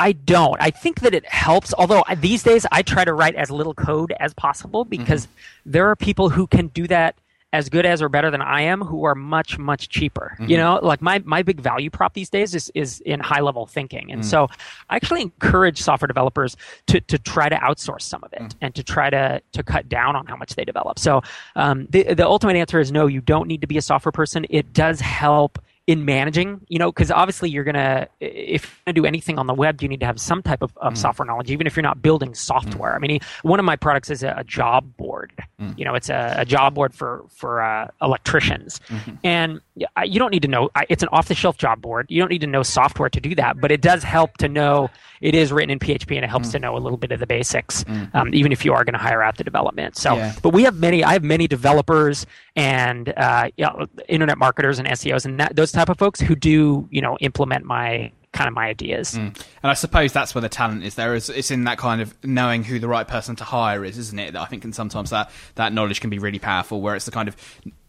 I 0.00 0.12
don't. 0.12 0.56
I 0.60 0.70
think 0.70 1.00
that 1.00 1.14
it 1.14 1.26
helps. 1.26 1.74
Although 1.74 2.02
these 2.16 2.42
days 2.42 2.66
I 2.72 2.82
try 2.82 3.04
to 3.04 3.12
write 3.12 3.34
as 3.34 3.50
little 3.50 3.74
code 3.74 4.12
as 4.18 4.34
possible 4.34 4.84
because 4.84 5.26
mm-hmm. 5.26 5.70
there 5.72 5.88
are 5.90 5.94
people 5.94 6.30
who 6.30 6.46
can 6.46 6.68
do 6.68 6.88
that 6.88 7.16
as 7.52 7.68
good 7.68 7.84
as 7.84 8.00
or 8.00 8.08
better 8.08 8.30
than 8.30 8.40
I 8.40 8.62
am 8.62 8.80
who 8.80 9.04
are 9.04 9.14
much 9.14 9.58
much 9.58 9.88
cheaper. 9.88 10.32
Mm-hmm. 10.34 10.50
You 10.50 10.56
know, 10.56 10.78
like 10.82 11.02
my 11.02 11.20
my 11.24 11.42
big 11.42 11.60
value 11.60 11.90
prop 11.90 12.14
these 12.14 12.30
days 12.30 12.54
is 12.54 12.70
is 12.74 13.00
in 13.00 13.20
high 13.20 13.40
level 13.40 13.66
thinking. 13.66 14.10
And 14.12 14.22
mm. 14.22 14.24
so 14.24 14.48
I 14.88 14.96
actually 14.96 15.22
encourage 15.22 15.82
software 15.82 16.06
developers 16.06 16.56
to 16.86 17.00
to 17.00 17.18
try 17.18 17.48
to 17.48 17.56
outsource 17.56 18.02
some 18.02 18.22
of 18.24 18.32
it 18.32 18.42
mm. 18.42 18.54
and 18.60 18.74
to 18.74 18.82
try 18.82 19.10
to 19.10 19.42
to 19.52 19.62
cut 19.62 19.88
down 19.88 20.16
on 20.16 20.26
how 20.26 20.36
much 20.36 20.54
they 20.54 20.64
develop. 20.64 20.98
So 20.98 21.22
um, 21.56 21.86
the 21.90 22.14
the 22.14 22.26
ultimate 22.26 22.56
answer 22.56 22.78
is 22.78 22.92
no, 22.92 23.06
you 23.06 23.20
don't 23.20 23.48
need 23.48 23.60
to 23.60 23.66
be 23.66 23.78
a 23.78 23.82
software 23.82 24.12
person. 24.12 24.46
It 24.48 24.72
does 24.72 25.00
help 25.00 25.58
in 25.90 26.04
managing, 26.04 26.60
you 26.68 26.78
know, 26.78 26.92
because 26.92 27.10
obviously 27.10 27.50
you're 27.50 27.64
gonna 27.64 28.06
if 28.20 28.62
you're 28.62 28.70
gonna 28.86 28.94
do 28.94 29.04
anything 29.04 29.40
on 29.40 29.48
the 29.48 29.54
web, 29.54 29.82
you 29.82 29.88
need 29.88 29.98
to 29.98 30.06
have 30.06 30.20
some 30.20 30.40
type 30.40 30.62
of, 30.62 30.70
of 30.76 30.94
mm. 30.94 30.96
software 30.96 31.26
knowledge, 31.26 31.50
even 31.50 31.66
if 31.66 31.74
you're 31.74 31.82
not 31.82 32.00
building 32.00 32.32
software. 32.32 32.92
Mm. 32.92 32.94
I 32.94 32.98
mean, 32.98 33.20
one 33.42 33.58
of 33.58 33.64
my 33.64 33.74
products 33.74 34.08
is 34.08 34.22
a, 34.22 34.32
a 34.36 34.44
job 34.44 34.96
board. 34.96 35.32
Mm. 35.60 35.76
You 35.76 35.84
know, 35.84 35.96
it's 35.96 36.08
a, 36.08 36.36
a, 36.38 36.44
job 36.44 36.74
board 36.74 36.94
for 36.94 37.24
for 37.28 37.60
uh, 37.60 37.88
electricians, 38.00 38.80
mm-hmm. 38.86 39.16
and 39.24 39.60
you 39.74 40.20
don't 40.20 40.30
need 40.30 40.42
to 40.42 40.48
know. 40.48 40.70
It's 40.88 41.02
an 41.02 41.08
off 41.10 41.26
the 41.26 41.34
shelf 41.34 41.58
job 41.58 41.82
board. 41.82 42.06
You 42.08 42.22
don't 42.22 42.30
need 42.30 42.42
to 42.42 42.46
know 42.46 42.62
software 42.62 43.08
to 43.08 43.20
do 43.20 43.34
that, 43.34 43.60
but 43.60 43.72
it 43.72 43.80
does 43.80 44.04
help 44.04 44.36
to 44.38 44.48
know 44.48 44.90
it 45.20 45.34
is 45.34 45.50
written 45.52 45.70
in 45.70 45.80
PHP 45.80 46.14
and 46.14 46.24
it 46.24 46.30
helps 46.30 46.50
mm. 46.50 46.52
to 46.52 46.58
know 46.60 46.76
a 46.76 46.78
little 46.78 46.98
bit 46.98 47.10
of 47.10 47.18
the 47.18 47.26
basics, 47.26 47.82
mm. 47.84 48.14
um, 48.14 48.32
even 48.32 48.52
if 48.52 48.64
you 48.64 48.72
are 48.72 48.84
going 48.84 48.94
to 48.94 48.98
hire 48.98 49.22
out 49.22 49.36
the 49.36 49.44
development. 49.44 49.96
So, 49.96 50.14
yeah. 50.14 50.34
but 50.40 50.52
we 50.52 50.62
have 50.62 50.76
many. 50.76 51.02
I 51.02 51.14
have 51.14 51.24
many 51.24 51.48
developers 51.48 52.26
and 52.60 53.14
uh, 53.16 53.50
you 53.56 53.64
know, 53.64 53.86
internet 54.06 54.36
marketers 54.36 54.78
and 54.78 54.86
SEOs 54.88 55.24
and 55.24 55.40
that, 55.40 55.56
those 55.56 55.72
type 55.72 55.88
of 55.88 55.98
folks 55.98 56.20
who 56.20 56.34
do 56.34 56.86
you 56.90 57.00
know 57.00 57.16
implement 57.20 57.64
my 57.64 58.12
kind 58.32 58.46
of 58.46 58.54
my 58.54 58.66
ideas. 58.66 59.14
Mm. 59.14 59.34
And 59.62 59.70
I 59.70 59.74
suppose 59.74 60.12
that's 60.12 60.34
where 60.34 60.42
the 60.42 60.48
talent 60.48 60.84
is. 60.84 60.94
There 60.94 61.14
is 61.14 61.30
it's 61.30 61.50
in 61.50 61.64
that 61.64 61.78
kind 61.78 62.02
of 62.02 62.14
knowing 62.22 62.62
who 62.62 62.78
the 62.78 62.86
right 62.86 63.08
person 63.08 63.34
to 63.36 63.44
hire 63.44 63.82
is, 63.82 63.96
isn't 63.96 64.18
it? 64.18 64.34
That 64.34 64.42
I 64.42 64.44
think, 64.44 64.64
and 64.64 64.74
sometimes 64.74 65.08
that 65.10 65.30
that 65.54 65.72
knowledge 65.72 66.02
can 66.02 66.10
be 66.10 66.18
really 66.18 66.38
powerful. 66.38 66.82
Where 66.82 66.94
it's 66.94 67.06
the 67.06 67.10
kind 67.10 67.28
of 67.28 67.36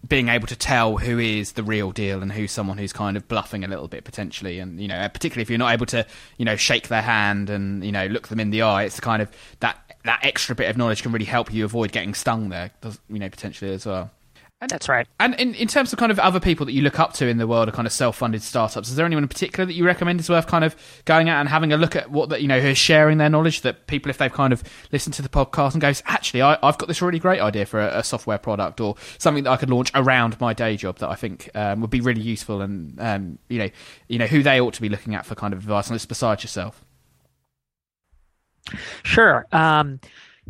being 0.08 0.30
able 0.30 0.48
to 0.48 0.56
tell 0.56 0.98
who 0.98 1.20
is 1.20 1.51
the 1.51 1.63
real 1.63 1.92
deal 1.92 2.22
and 2.22 2.32
who's 2.32 2.51
someone 2.51 2.78
who's 2.78 2.94
kind 2.94 3.18
of 3.18 3.28
bluffing 3.28 3.66
a 3.66 3.68
little 3.68 3.90
bit 3.90 4.06
potentially, 4.06 4.60
and 4.60 4.80
you 4.80 4.88
know, 4.88 5.08
particularly 5.10 5.42
if 5.42 5.50
you're 5.50 5.60
not 5.60 5.74
able 5.74 5.86
to, 5.88 6.06
you 6.38 6.46
know, 6.46 6.56
shake 6.56 6.88
their 6.88 7.01
hand 7.01 7.50
and 7.50 7.84
you 7.84 7.92
know 7.92 8.06
look 8.08 8.30
them 8.30 8.40
in 8.40 8.51
the 8.51 8.62
eye, 8.62 8.84
it's 8.84 8.96
the 8.96 9.01
kind 9.01 9.22
of 9.22 9.30
that 9.60 9.78
that 10.06 10.22
extra 10.24 10.56
bit 10.56 10.70
of 10.70 10.78
knowledge 10.78 11.04
can 11.04 11.12
really 11.12 11.25
help 11.25 11.54
you 11.54 11.66
avoid 11.66 11.92
getting 11.92 12.13
stung 12.13 12.50
there, 12.50 12.72
you 13.10 13.20
know, 13.20 13.30
potentially 13.30 13.74
as 13.74 13.86
well. 13.86 14.10
And, 14.62 14.70
That's 14.70 14.88
right. 14.88 15.08
And 15.20 15.34
in, 15.39 15.56
in 15.56 15.68
terms 15.68 15.91
of 15.91 15.98
kind 15.98 16.12
of 16.12 16.20
other 16.20 16.39
people 16.39 16.68
that 16.68 16.74
you 16.74 16.84
look 16.84 17.00
up 17.00 17.13
to 17.13 17.27
in 17.27 17.38
the 17.38 17.48
world 17.48 17.68
of 17.68 17.74
kind 17.74 17.88
of 17.88 17.91
self-funded 17.91 18.44
startups, 18.44 18.89
is 18.89 18.96
there 18.96 19.08
anyone 19.08 19.24
in 19.24 19.27
particular 19.27 19.65
that 19.65 19.74
you 19.74 19.84
recommend 19.84 20.20
is 20.20 20.30
worth 20.30 20.46
kind 20.46 20.63
of 20.63 20.75
going 21.06 21.30
out 21.30 21.39
and 21.39 21.50
having 21.50 21.74
a 21.74 21.77
look 21.77 21.96
at 21.96 22.12
what 22.12 22.30
that 22.30 22.44
you 22.44 22.48
know 22.48 22.60
who's 22.60 22.77
sharing 22.77 23.18
their 23.18 23.30
knowledge 23.30 23.62
that 23.62 23.88
people 23.88 24.12
if 24.12 24.20
they've 24.20 24.32
kind 24.32 24.53
of 24.53 24.63
listened 24.91 25.15
to 25.15 25.24
the 25.24 25.30
podcast 25.30 25.74
and 25.74 25.82
goes 25.82 26.03
actually 26.06 26.44
I, 26.44 26.60
have 26.62 26.77
got 26.77 26.88
this 26.88 27.01
really 27.01 27.18
great 27.18 27.41
idea 27.41 27.65
for 27.65 27.82
a, 27.82 28.00
a, 28.00 28.03
software 28.03 28.38
product 28.38 28.79
or 28.79 28.96
something 29.18 29.46
that 29.46 29.50
I 29.50 29.57
could 29.57 29.72
launch 29.72 29.90
around 29.96 30.40
my 30.40 30.53
day 30.53 30.77
job 30.77 31.00
that 31.00 31.09
I 31.09 31.16
think 31.16 31.50
um, 31.55 31.81
would 31.81 31.90
be 31.90 32.01
really 32.01 32.22
useful 32.22 32.62
and 32.62 33.01
um, 33.01 33.40
you 33.50 33.57
know 33.57 33.70
you 34.09 34.20
know 34.20 34.27
who 34.27 34.44
they 34.44 34.62
ought 34.62 34.75
to 34.75 34.81
be 34.81 34.90
looking 34.90 35.16
at 35.16 35.25
for 35.25 35.33
kind 35.33 35.53
of 35.53 35.59
advice 35.59 35.90
on 35.90 35.96
this 35.96 36.05
besides 36.05 36.44
yourself. 36.44 36.86
Sure. 39.01 39.48
Um, 39.51 40.00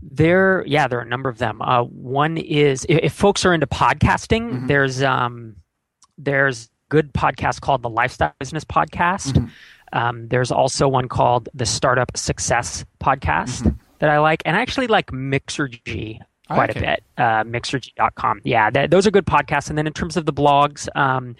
there, 0.01 0.63
yeah, 0.65 0.87
there 0.87 0.99
are 0.99 1.03
a 1.03 1.07
number 1.07 1.29
of 1.29 1.37
them. 1.37 1.61
Uh, 1.61 1.83
one 1.83 2.37
is 2.37 2.85
if, 2.89 2.99
if, 3.03 3.13
folks 3.13 3.45
are 3.45 3.53
into 3.53 3.67
podcasting, 3.67 4.51
mm-hmm. 4.51 4.67
there's 4.67 5.01
um, 5.03 5.55
there's 6.17 6.69
good 6.89 7.13
podcast 7.13 7.61
called 7.61 7.81
the 7.81 7.89
Lifestyle 7.89 8.33
Business 8.39 8.65
Podcast. 8.65 9.33
Mm-hmm. 9.33 9.47
Um, 9.93 10.27
there's 10.29 10.51
also 10.51 10.87
one 10.87 11.07
called 11.07 11.49
the 11.53 11.65
Startup 11.65 12.15
Success 12.15 12.85
Podcast 13.01 13.63
mm-hmm. 13.63 13.77
that 13.99 14.09
I 14.09 14.19
like, 14.19 14.41
and 14.45 14.55
I 14.55 14.61
actually 14.61 14.87
like 14.87 15.07
Mixergy 15.07 16.19
quite 16.49 16.69
okay. 16.71 16.79
a 16.79 16.81
bit. 16.81 17.03
Uh, 17.17 17.43
Mixergy.com. 17.43 18.41
Yeah, 18.43 18.69
th- 18.69 18.89
those 18.89 19.07
are 19.07 19.11
good 19.11 19.25
podcasts. 19.25 19.69
And 19.69 19.77
then 19.77 19.87
in 19.87 19.93
terms 19.93 20.17
of 20.17 20.25
the 20.25 20.33
blogs, 20.33 20.87
um, 20.95 21.35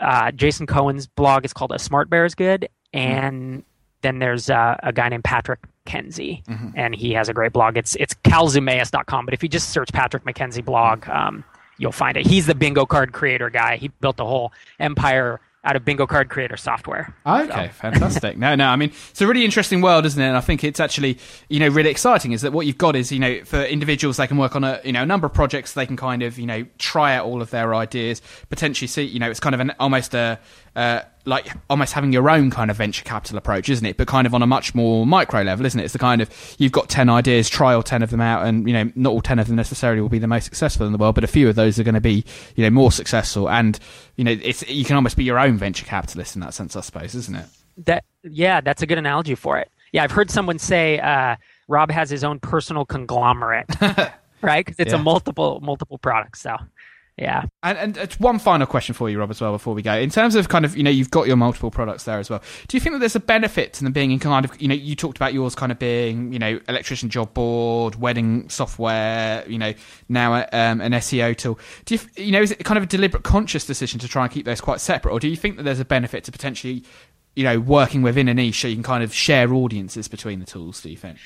uh, 0.00 0.30
Jason 0.32 0.66
Cohen's 0.66 1.06
blog 1.06 1.44
is 1.44 1.52
called 1.52 1.72
A 1.72 1.78
Smart 1.78 2.10
Bear 2.10 2.24
is 2.24 2.34
Good, 2.34 2.68
mm-hmm. 2.94 2.98
and 2.98 3.64
then 4.02 4.18
there's 4.18 4.50
uh, 4.50 4.76
a 4.82 4.92
guy 4.92 5.08
named 5.08 5.24
Patrick 5.24 5.60
McKenzie, 5.86 6.44
mm-hmm. 6.44 6.70
and 6.74 6.94
he 6.94 7.12
has 7.12 7.28
a 7.28 7.34
great 7.34 7.52
blog. 7.52 7.76
It's 7.76 7.94
it's 7.96 8.14
kalzumeus.com, 8.14 9.24
but 9.24 9.34
if 9.34 9.42
you 9.42 9.48
just 9.48 9.70
search 9.70 9.92
Patrick 9.92 10.24
McKenzie 10.24 10.64
blog, 10.64 11.08
um, 11.08 11.44
you'll 11.78 11.92
find 11.92 12.16
it. 12.16 12.26
He's 12.26 12.46
the 12.46 12.54
bingo 12.54 12.86
card 12.86 13.12
creator 13.12 13.50
guy. 13.50 13.76
He 13.76 13.88
built 13.88 14.16
the 14.16 14.24
whole 14.24 14.52
empire 14.78 15.40
out 15.66 15.76
of 15.76 15.84
bingo 15.84 16.06
card 16.06 16.28
creator 16.28 16.58
software. 16.58 17.14
Okay, 17.26 17.68
so. 17.68 17.72
fantastic. 17.80 18.36
no, 18.36 18.54
no, 18.54 18.68
I 18.68 18.76
mean 18.76 18.92
it's 19.10 19.20
a 19.20 19.26
really 19.26 19.44
interesting 19.44 19.80
world, 19.80 20.04
isn't 20.04 20.20
it? 20.20 20.26
And 20.26 20.36
I 20.36 20.40
think 20.40 20.62
it's 20.64 20.80
actually 20.80 21.18
you 21.48 21.60
know 21.60 21.68
really 21.68 21.90
exciting. 21.90 22.32
Is 22.32 22.42
that 22.42 22.52
what 22.52 22.66
you've 22.66 22.78
got? 22.78 22.96
Is 22.96 23.10
you 23.12 23.18
know 23.18 23.42
for 23.44 23.62
individuals 23.62 24.16
they 24.16 24.26
can 24.26 24.36
work 24.36 24.56
on 24.56 24.64
a 24.64 24.80
you 24.84 24.92
know 24.92 25.02
a 25.02 25.06
number 25.06 25.26
of 25.26 25.34
projects. 25.34 25.72
They 25.72 25.86
can 25.86 25.96
kind 25.96 26.22
of 26.22 26.38
you 26.38 26.46
know 26.46 26.66
try 26.78 27.14
out 27.16 27.26
all 27.26 27.42
of 27.42 27.50
their 27.50 27.74
ideas, 27.74 28.20
potentially 28.48 28.88
see 28.88 29.02
you 29.02 29.18
know 29.18 29.30
it's 29.30 29.40
kind 29.40 29.54
of 29.54 29.60
an 29.60 29.72
almost 29.78 30.14
a 30.14 30.38
uh, 30.76 31.00
like 31.26 31.48
almost 31.70 31.94
having 31.94 32.12
your 32.12 32.28
own 32.28 32.50
kind 32.50 32.70
of 32.70 32.76
venture 32.76 33.04
capital 33.04 33.38
approach, 33.38 33.68
isn't 33.68 33.86
it? 33.86 33.96
But 33.96 34.08
kind 34.08 34.26
of 34.26 34.34
on 34.34 34.42
a 34.42 34.46
much 34.46 34.74
more 34.74 35.06
micro 35.06 35.42
level, 35.42 35.64
isn't 35.64 35.78
it? 35.78 35.84
It's 35.84 35.92
the 35.92 35.98
kind 35.98 36.20
of 36.20 36.54
you've 36.58 36.72
got 36.72 36.88
ten 36.88 37.08
ideas, 37.08 37.48
try 37.48 37.74
all 37.74 37.82
ten 37.82 38.02
of 38.02 38.10
them 38.10 38.20
out, 38.20 38.46
and 38.46 38.68
you 38.68 38.74
know 38.74 38.92
not 38.94 39.10
all 39.10 39.22
ten 39.22 39.38
of 39.38 39.46
them 39.46 39.56
necessarily 39.56 40.00
will 40.00 40.08
be 40.08 40.18
the 40.18 40.26
most 40.26 40.44
successful 40.44 40.86
in 40.86 40.92
the 40.92 40.98
world, 40.98 41.14
but 41.14 41.24
a 41.24 41.28
few 41.28 41.48
of 41.48 41.54
those 41.54 41.78
are 41.78 41.82
going 41.82 41.94
to 41.94 42.00
be 42.00 42.24
you 42.56 42.64
know 42.64 42.70
more 42.70 42.92
successful, 42.92 43.48
and 43.48 43.78
you 44.16 44.24
know 44.24 44.36
it's 44.42 44.66
you 44.68 44.84
can 44.84 44.96
almost 44.96 45.16
be 45.16 45.24
your 45.24 45.38
own 45.38 45.56
venture 45.56 45.86
capitalist 45.86 46.34
in 46.34 46.40
that 46.42 46.54
sense, 46.54 46.76
I 46.76 46.80
suppose, 46.80 47.14
isn't 47.14 47.34
it? 47.34 47.46
That 47.86 48.04
yeah, 48.22 48.60
that's 48.60 48.82
a 48.82 48.86
good 48.86 48.98
analogy 48.98 49.34
for 49.34 49.58
it. 49.58 49.70
Yeah, 49.92 50.04
I've 50.04 50.12
heard 50.12 50.30
someone 50.30 50.58
say 50.58 50.98
uh, 50.98 51.36
Rob 51.68 51.90
has 51.90 52.10
his 52.10 52.24
own 52.24 52.40
personal 52.40 52.84
conglomerate, 52.84 53.66
right? 54.42 54.64
Because 54.64 54.78
it's 54.78 54.92
yeah. 54.92 54.98
a 54.98 55.02
multiple 55.02 55.60
multiple 55.62 55.98
products. 55.98 56.42
So 56.42 56.56
yeah. 57.16 57.44
And, 57.62 57.78
and 57.78 57.96
it's 57.96 58.18
one 58.18 58.40
final 58.40 58.66
question 58.66 58.92
for 58.92 59.08
you, 59.08 59.20
Rob, 59.20 59.30
as 59.30 59.40
well, 59.40 59.52
before 59.52 59.72
we 59.72 59.82
go. 59.82 59.94
In 59.94 60.10
terms 60.10 60.34
of 60.34 60.48
kind 60.48 60.64
of, 60.64 60.76
you 60.76 60.82
know, 60.82 60.90
you've 60.90 61.12
got 61.12 61.28
your 61.28 61.36
multiple 61.36 61.70
products 61.70 62.04
there 62.04 62.18
as 62.18 62.28
well. 62.28 62.42
Do 62.66 62.76
you 62.76 62.80
think 62.80 62.94
that 62.94 62.98
there's 62.98 63.14
a 63.14 63.20
benefit 63.20 63.72
to 63.74 63.84
them 63.84 63.92
being 63.92 64.10
in 64.10 64.18
kind 64.18 64.44
of, 64.44 64.60
you 64.60 64.66
know, 64.66 64.74
you 64.74 64.96
talked 64.96 65.16
about 65.16 65.32
yours 65.32 65.54
kind 65.54 65.70
of 65.70 65.78
being, 65.78 66.32
you 66.32 66.40
know, 66.40 66.58
electrician 66.68 67.10
job 67.10 67.32
board, 67.32 67.94
wedding 67.94 68.48
software, 68.48 69.44
you 69.48 69.58
know, 69.58 69.74
now 70.08 70.34
um, 70.34 70.80
an 70.80 70.90
SEO 70.92 71.36
tool. 71.36 71.58
Do 71.84 71.94
you, 71.94 72.00
you 72.16 72.32
know, 72.32 72.42
is 72.42 72.50
it 72.50 72.64
kind 72.64 72.78
of 72.78 72.82
a 72.82 72.88
deliberate, 72.88 73.22
conscious 73.22 73.64
decision 73.64 74.00
to 74.00 74.08
try 74.08 74.24
and 74.24 74.32
keep 74.32 74.44
those 74.44 74.60
quite 74.60 74.80
separate, 74.80 75.12
or 75.12 75.20
do 75.20 75.28
you 75.28 75.36
think 75.36 75.56
that 75.56 75.62
there's 75.62 75.80
a 75.80 75.84
benefit 75.84 76.24
to 76.24 76.32
potentially, 76.32 76.82
you 77.36 77.44
know, 77.44 77.60
working 77.60 78.02
within 78.02 78.26
a 78.26 78.34
niche 78.34 78.60
so 78.60 78.66
you 78.66 78.74
can 78.74 78.82
kind 78.82 79.04
of 79.04 79.14
share 79.14 79.54
audiences 79.54 80.08
between 80.08 80.40
the 80.40 80.46
tools? 80.46 80.82
Do 80.82 80.90
you 80.90 80.96
think? 80.96 81.18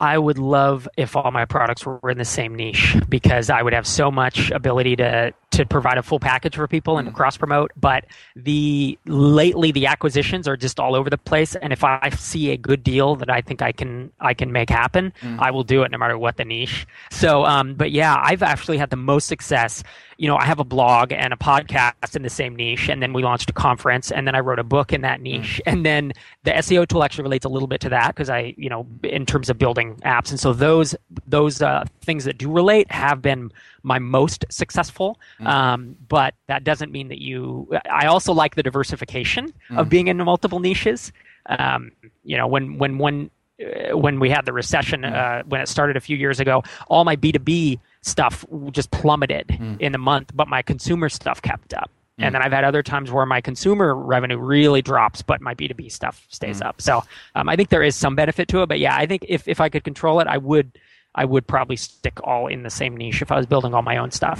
I 0.00 0.18
would 0.18 0.38
love 0.38 0.86
if 0.96 1.16
all 1.16 1.30
my 1.30 1.46
products 1.46 1.86
were 1.86 2.10
in 2.10 2.18
the 2.18 2.24
same 2.24 2.54
niche 2.54 2.96
because 3.08 3.48
I 3.48 3.62
would 3.62 3.72
have 3.72 3.86
so 3.86 4.10
much 4.10 4.50
ability 4.50 4.96
to 4.96 5.32
to 5.52 5.64
provide 5.64 5.96
a 5.96 6.02
full 6.02 6.20
package 6.20 6.54
for 6.54 6.68
people 6.68 6.98
and 6.98 7.08
mm. 7.08 7.14
cross 7.14 7.38
promote. 7.38 7.72
But 7.76 8.04
the 8.34 8.98
lately 9.06 9.72
the 9.72 9.86
acquisitions 9.86 10.46
are 10.46 10.56
just 10.56 10.78
all 10.78 10.94
over 10.94 11.08
the 11.08 11.16
place, 11.16 11.54
and 11.56 11.72
if 11.72 11.82
I 11.82 12.10
see 12.10 12.50
a 12.50 12.58
good 12.58 12.82
deal 12.82 13.16
that 13.16 13.30
I 13.30 13.40
think 13.40 13.62
I 13.62 13.72
can 13.72 14.12
I 14.20 14.34
can 14.34 14.52
make 14.52 14.68
happen, 14.68 15.14
mm. 15.22 15.38
I 15.38 15.50
will 15.50 15.64
do 15.64 15.82
it 15.82 15.90
no 15.90 15.96
matter 15.96 16.18
what 16.18 16.36
the 16.36 16.44
niche. 16.44 16.86
So, 17.10 17.46
um, 17.46 17.74
but 17.74 17.90
yeah, 17.90 18.20
I've 18.22 18.42
actually 18.42 18.76
had 18.76 18.90
the 18.90 18.96
most 18.96 19.28
success 19.28 19.82
you 20.18 20.28
know, 20.28 20.36
I 20.36 20.44
have 20.44 20.58
a 20.58 20.64
blog 20.64 21.12
and 21.12 21.32
a 21.32 21.36
podcast 21.36 22.16
in 22.16 22.22
the 22.22 22.30
same 22.30 22.56
niche, 22.56 22.88
and 22.88 23.02
then 23.02 23.12
we 23.12 23.22
launched 23.22 23.50
a 23.50 23.52
conference, 23.52 24.10
and 24.10 24.26
then 24.26 24.34
I 24.34 24.40
wrote 24.40 24.58
a 24.58 24.64
book 24.64 24.92
in 24.92 25.02
that 25.02 25.20
niche, 25.20 25.60
mm. 25.64 25.72
and 25.72 25.84
then 25.84 26.12
the 26.44 26.52
SEO 26.52 26.88
tool 26.88 27.04
actually 27.04 27.24
relates 27.24 27.44
a 27.44 27.48
little 27.48 27.68
bit 27.68 27.80
to 27.82 27.88
that 27.90 28.08
because 28.08 28.30
I, 28.30 28.54
you 28.56 28.70
know, 28.70 28.86
in 29.02 29.26
terms 29.26 29.50
of 29.50 29.58
building 29.58 29.96
apps, 30.04 30.30
and 30.30 30.40
so 30.40 30.52
those 30.52 30.94
those 31.26 31.60
uh, 31.60 31.84
things 32.00 32.24
that 32.24 32.38
do 32.38 32.50
relate 32.50 32.90
have 32.90 33.20
been 33.20 33.52
my 33.82 33.98
most 33.98 34.44
successful. 34.50 35.20
Mm. 35.40 35.46
Um, 35.46 35.96
but 36.08 36.34
that 36.46 36.64
doesn't 36.64 36.92
mean 36.92 37.08
that 37.08 37.20
you. 37.20 37.68
I 37.90 38.06
also 38.06 38.32
like 38.32 38.54
the 38.54 38.62
diversification 38.62 39.52
mm. 39.70 39.78
of 39.78 39.88
being 39.88 40.08
in 40.08 40.16
multiple 40.18 40.60
niches. 40.60 41.12
Um, 41.46 41.92
you 42.24 42.36
know, 42.38 42.46
when 42.46 42.78
when 42.78 42.96
when 42.98 43.30
uh, 43.62 43.96
when 43.96 44.18
we 44.18 44.30
had 44.30 44.46
the 44.46 44.52
recession 44.52 45.02
mm. 45.02 45.14
uh, 45.14 45.42
when 45.46 45.60
it 45.60 45.68
started 45.68 45.96
a 45.96 46.00
few 46.00 46.16
years 46.16 46.40
ago, 46.40 46.62
all 46.88 47.04
my 47.04 47.16
B 47.16 47.32
two 47.32 47.38
B 47.38 47.80
stuff 48.06 48.44
just 48.70 48.90
plummeted 48.90 49.48
mm. 49.48 49.80
in 49.80 49.94
a 49.94 49.98
month, 49.98 50.32
but 50.34 50.48
my 50.48 50.62
consumer 50.62 51.08
stuff 51.08 51.42
kept 51.42 51.74
up. 51.74 51.90
Mm. 52.18 52.26
And 52.26 52.34
then 52.34 52.42
I've 52.42 52.52
had 52.52 52.64
other 52.64 52.82
times 52.82 53.10
where 53.10 53.26
my 53.26 53.40
consumer 53.40 53.94
revenue 53.94 54.38
really 54.38 54.82
drops, 54.82 55.22
but 55.22 55.40
my 55.40 55.54
B2B 55.54 55.90
stuff 55.90 56.24
stays 56.28 56.60
mm. 56.60 56.66
up. 56.66 56.80
So 56.80 57.02
um, 57.34 57.48
I 57.48 57.56
think 57.56 57.68
there 57.68 57.82
is 57.82 57.94
some 57.94 58.14
benefit 58.14 58.48
to 58.48 58.62
it. 58.62 58.66
But 58.66 58.78
yeah, 58.78 58.96
I 58.96 59.06
think 59.06 59.26
if, 59.28 59.46
if 59.48 59.60
I 59.60 59.68
could 59.68 59.84
control 59.84 60.20
it, 60.20 60.26
I 60.26 60.38
would 60.38 60.78
I 61.16 61.24
would 61.24 61.46
probably 61.46 61.76
stick 61.76 62.20
all 62.24 62.46
in 62.46 62.62
the 62.62 62.70
same 62.70 62.94
niche 62.94 63.22
if 63.22 63.32
I 63.32 63.36
was 63.36 63.46
building 63.46 63.72
all 63.72 63.82
my 63.82 63.96
own 63.96 64.10
stuff. 64.10 64.38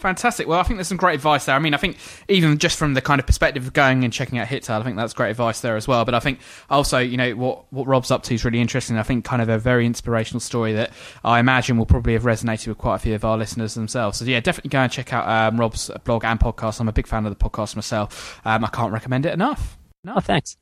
Fantastic. 0.00 0.48
Well, 0.48 0.58
I 0.58 0.62
think 0.62 0.78
there's 0.78 0.88
some 0.88 0.96
great 0.96 1.16
advice 1.16 1.44
there. 1.44 1.54
I 1.54 1.58
mean, 1.58 1.74
I 1.74 1.76
think 1.76 1.98
even 2.26 2.56
just 2.56 2.78
from 2.78 2.94
the 2.94 3.02
kind 3.02 3.20
of 3.20 3.26
perspective 3.26 3.66
of 3.66 3.74
going 3.74 4.02
and 4.02 4.10
checking 4.10 4.38
out 4.38 4.48
Hittail, 4.48 4.80
I 4.80 4.82
think 4.82 4.96
that's 4.96 5.12
great 5.12 5.30
advice 5.30 5.60
there 5.60 5.76
as 5.76 5.86
well. 5.86 6.06
But 6.06 6.14
I 6.14 6.20
think 6.20 6.40
also, 6.70 6.98
you 6.98 7.18
know, 7.18 7.32
what 7.32 7.70
what 7.70 7.86
Rob's 7.86 8.10
up 8.10 8.22
to 8.24 8.34
is 8.34 8.42
really 8.42 8.60
interesting. 8.60 8.96
I 8.96 9.02
think 9.02 9.26
kind 9.26 9.42
of 9.42 9.50
a 9.50 9.58
very 9.58 9.84
inspirational 9.84 10.40
story 10.40 10.72
that 10.72 10.90
I 11.22 11.38
imagine 11.38 11.76
will 11.76 11.84
probably 11.84 12.14
have 12.14 12.22
resonated 12.22 12.68
with 12.68 12.78
quite 12.78 12.96
a 12.96 12.98
few 12.98 13.14
of 13.14 13.26
our 13.26 13.36
listeners 13.36 13.74
themselves. 13.74 14.18
So 14.18 14.24
yeah, 14.24 14.40
definitely 14.40 14.70
go 14.70 14.78
and 14.78 14.90
check 14.90 15.12
out 15.12 15.28
um, 15.28 15.60
Rob's 15.60 15.90
blog 16.04 16.24
and 16.24 16.40
podcast. 16.40 16.80
I'm 16.80 16.88
a 16.88 16.92
big 16.92 17.06
fan 17.06 17.26
of 17.26 17.38
the 17.38 17.50
podcast 17.50 17.76
myself. 17.76 18.40
Um, 18.46 18.64
I 18.64 18.68
can't 18.68 18.94
recommend 18.94 19.26
it 19.26 19.34
enough. 19.34 19.76
No, 20.02 20.18
thanks. 20.20 20.56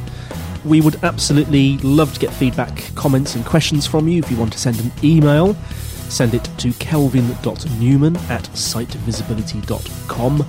We 0.64 0.80
would 0.80 1.04
absolutely 1.04 1.76
love 1.78 2.14
to 2.14 2.20
get 2.20 2.32
feedback, 2.32 2.90
comments, 2.94 3.34
and 3.34 3.44
questions 3.44 3.86
from 3.86 4.08
you. 4.08 4.20
If 4.20 4.30
you 4.30 4.38
want 4.38 4.54
to 4.54 4.58
send 4.58 4.80
an 4.80 4.90
email, 5.04 5.52
send 6.08 6.32
it 6.32 6.48
to 6.56 6.72
kelvin.newman 6.72 8.16
at 8.16 8.44
sitevisibility.com. 8.54 10.46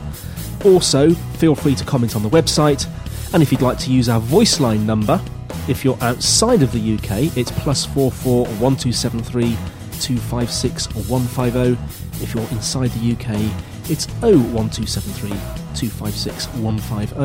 Also, 0.63 1.13
feel 1.13 1.55
free 1.55 1.75
to 1.75 1.83
comment 1.83 2.15
on 2.15 2.23
the 2.23 2.29
website, 2.29 2.87
and 3.33 3.43
if 3.43 3.51
you'd 3.51 3.61
like 3.61 3.79
to 3.79 3.91
use 3.91 4.07
our 4.07 4.21
voice 4.21 4.61
line 4.61 4.85
number, 4.85 5.21
if 5.67 5.83
you're 5.83 6.01
outside 6.01 6.63
of 6.63 6.71
the 6.71 6.95
UK, 6.95 7.35
it's 7.35 7.51
plus 7.51 7.85
44 7.85 8.45
1273 8.45 9.57
256 10.01 10.93
150. 11.07 12.23
If 12.23 12.33
you're 12.33 12.47
inside 12.49 12.89
the 12.91 13.13
UK, 13.13 13.39
it's 13.89 14.07
01273 14.21 15.29
256 15.29 16.47
150. 16.47 17.15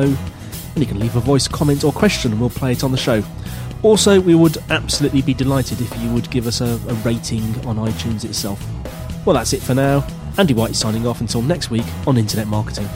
And 0.75 0.77
you 0.77 0.85
can 0.85 0.99
leave 0.99 1.15
a 1.15 1.19
voice 1.19 1.47
comment 1.47 1.83
or 1.83 1.91
question 1.91 2.31
and 2.31 2.39
we'll 2.39 2.49
play 2.51 2.73
it 2.73 2.83
on 2.83 2.91
the 2.91 2.97
show. 2.97 3.23
Also, 3.83 4.19
we 4.21 4.35
would 4.35 4.57
absolutely 4.69 5.21
be 5.21 5.33
delighted 5.33 5.81
if 5.81 6.01
you 6.01 6.11
would 6.13 6.29
give 6.29 6.47
us 6.47 6.61
a, 6.61 6.79
a 6.87 6.93
rating 7.03 7.43
on 7.65 7.77
iTunes 7.77 8.23
itself. 8.25 8.63
Well, 9.25 9.35
that's 9.35 9.53
it 9.53 9.61
for 9.61 9.73
now. 9.75 10.05
Andy 10.37 10.53
White 10.53 10.75
signing 10.75 11.07
off 11.07 11.19
until 11.19 11.41
next 11.41 11.69
week 11.69 11.85
on 12.05 12.17
Internet 12.17 12.47
Marketing. 12.47 12.87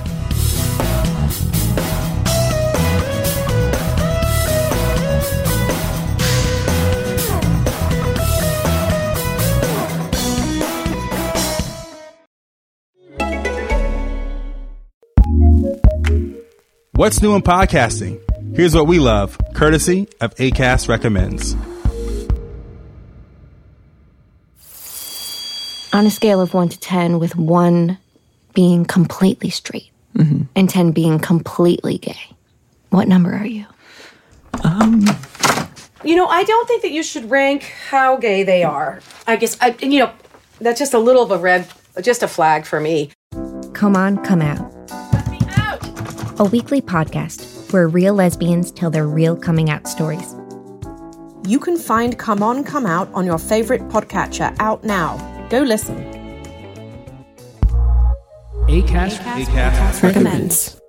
What's 17.02 17.20
new 17.20 17.34
in 17.34 17.42
podcasting? 17.42 18.22
Here's 18.56 18.76
what 18.76 18.86
we 18.86 19.00
love, 19.00 19.36
courtesy 19.56 20.08
of 20.22 20.36
ACAST 20.36 20.88
Recommends. 20.88 21.56
On 25.94 26.06
a 26.06 26.12
scale 26.12 26.40
of 26.40 26.54
1 26.54 26.70
to 26.70 26.80
10, 26.80 27.18
with 27.18 27.36
1 27.36 27.98
being 28.54 28.86
completely 28.86 29.50
straight 29.50 29.90
mm-hmm. 30.16 30.44
and 30.56 30.70
10 30.70 30.92
being 30.92 31.18
completely 31.18 31.98
gay, 31.98 32.20
what 32.92 33.08
number 33.08 33.34
are 33.34 33.48
you? 33.48 33.66
Um, 34.64 35.04
you 36.04 36.16
know, 36.16 36.28
I 36.28 36.44
don't 36.44 36.68
think 36.68 36.84
that 36.84 36.92
you 36.92 37.02
should 37.02 37.32
rank 37.32 37.64
how 37.90 38.18
gay 38.18 38.44
they 38.44 38.62
are. 38.62 39.02
I 39.26 39.38
guess, 39.38 39.58
I, 39.60 39.76
you 39.82 40.02
know, 40.02 40.12
that's 40.60 40.78
just 40.78 40.94
a 40.94 41.00
little 41.00 41.24
of 41.24 41.32
a 41.32 41.40
red, 41.40 41.68
just 42.00 42.22
a 42.22 42.28
flag 42.28 42.68
for 42.68 42.80
me. 42.80 43.10
Come 43.74 43.96
on, 43.96 44.24
come 44.24 44.44
out 44.44 44.72
a 46.40 46.46
weekly 46.46 46.82
podcast 46.82 47.72
where 47.72 47.88
real 47.88 48.14
lesbians 48.14 48.72
tell 48.72 48.90
their 48.90 49.08
real 49.08 49.36
coming 49.36 49.70
out 49.70 49.88
stories. 49.88 50.36
You 51.46 51.60
can 51.60 51.78
find 51.78 52.18
Come 52.18 52.44
On, 52.44 52.64
Come 52.64 52.86
Out 52.86 53.12
on 53.14 53.26
your 53.26 53.38
favorite 53.38 53.82
podcatcher 53.90 54.56
out 54.60 54.84
now. 54.84 55.18
Go 55.50 55.62
listen. 55.62 55.98
ACAST, 58.68 59.18
ACAST, 59.18 59.46
ACAST 59.46 60.04
recommends. 60.04 60.81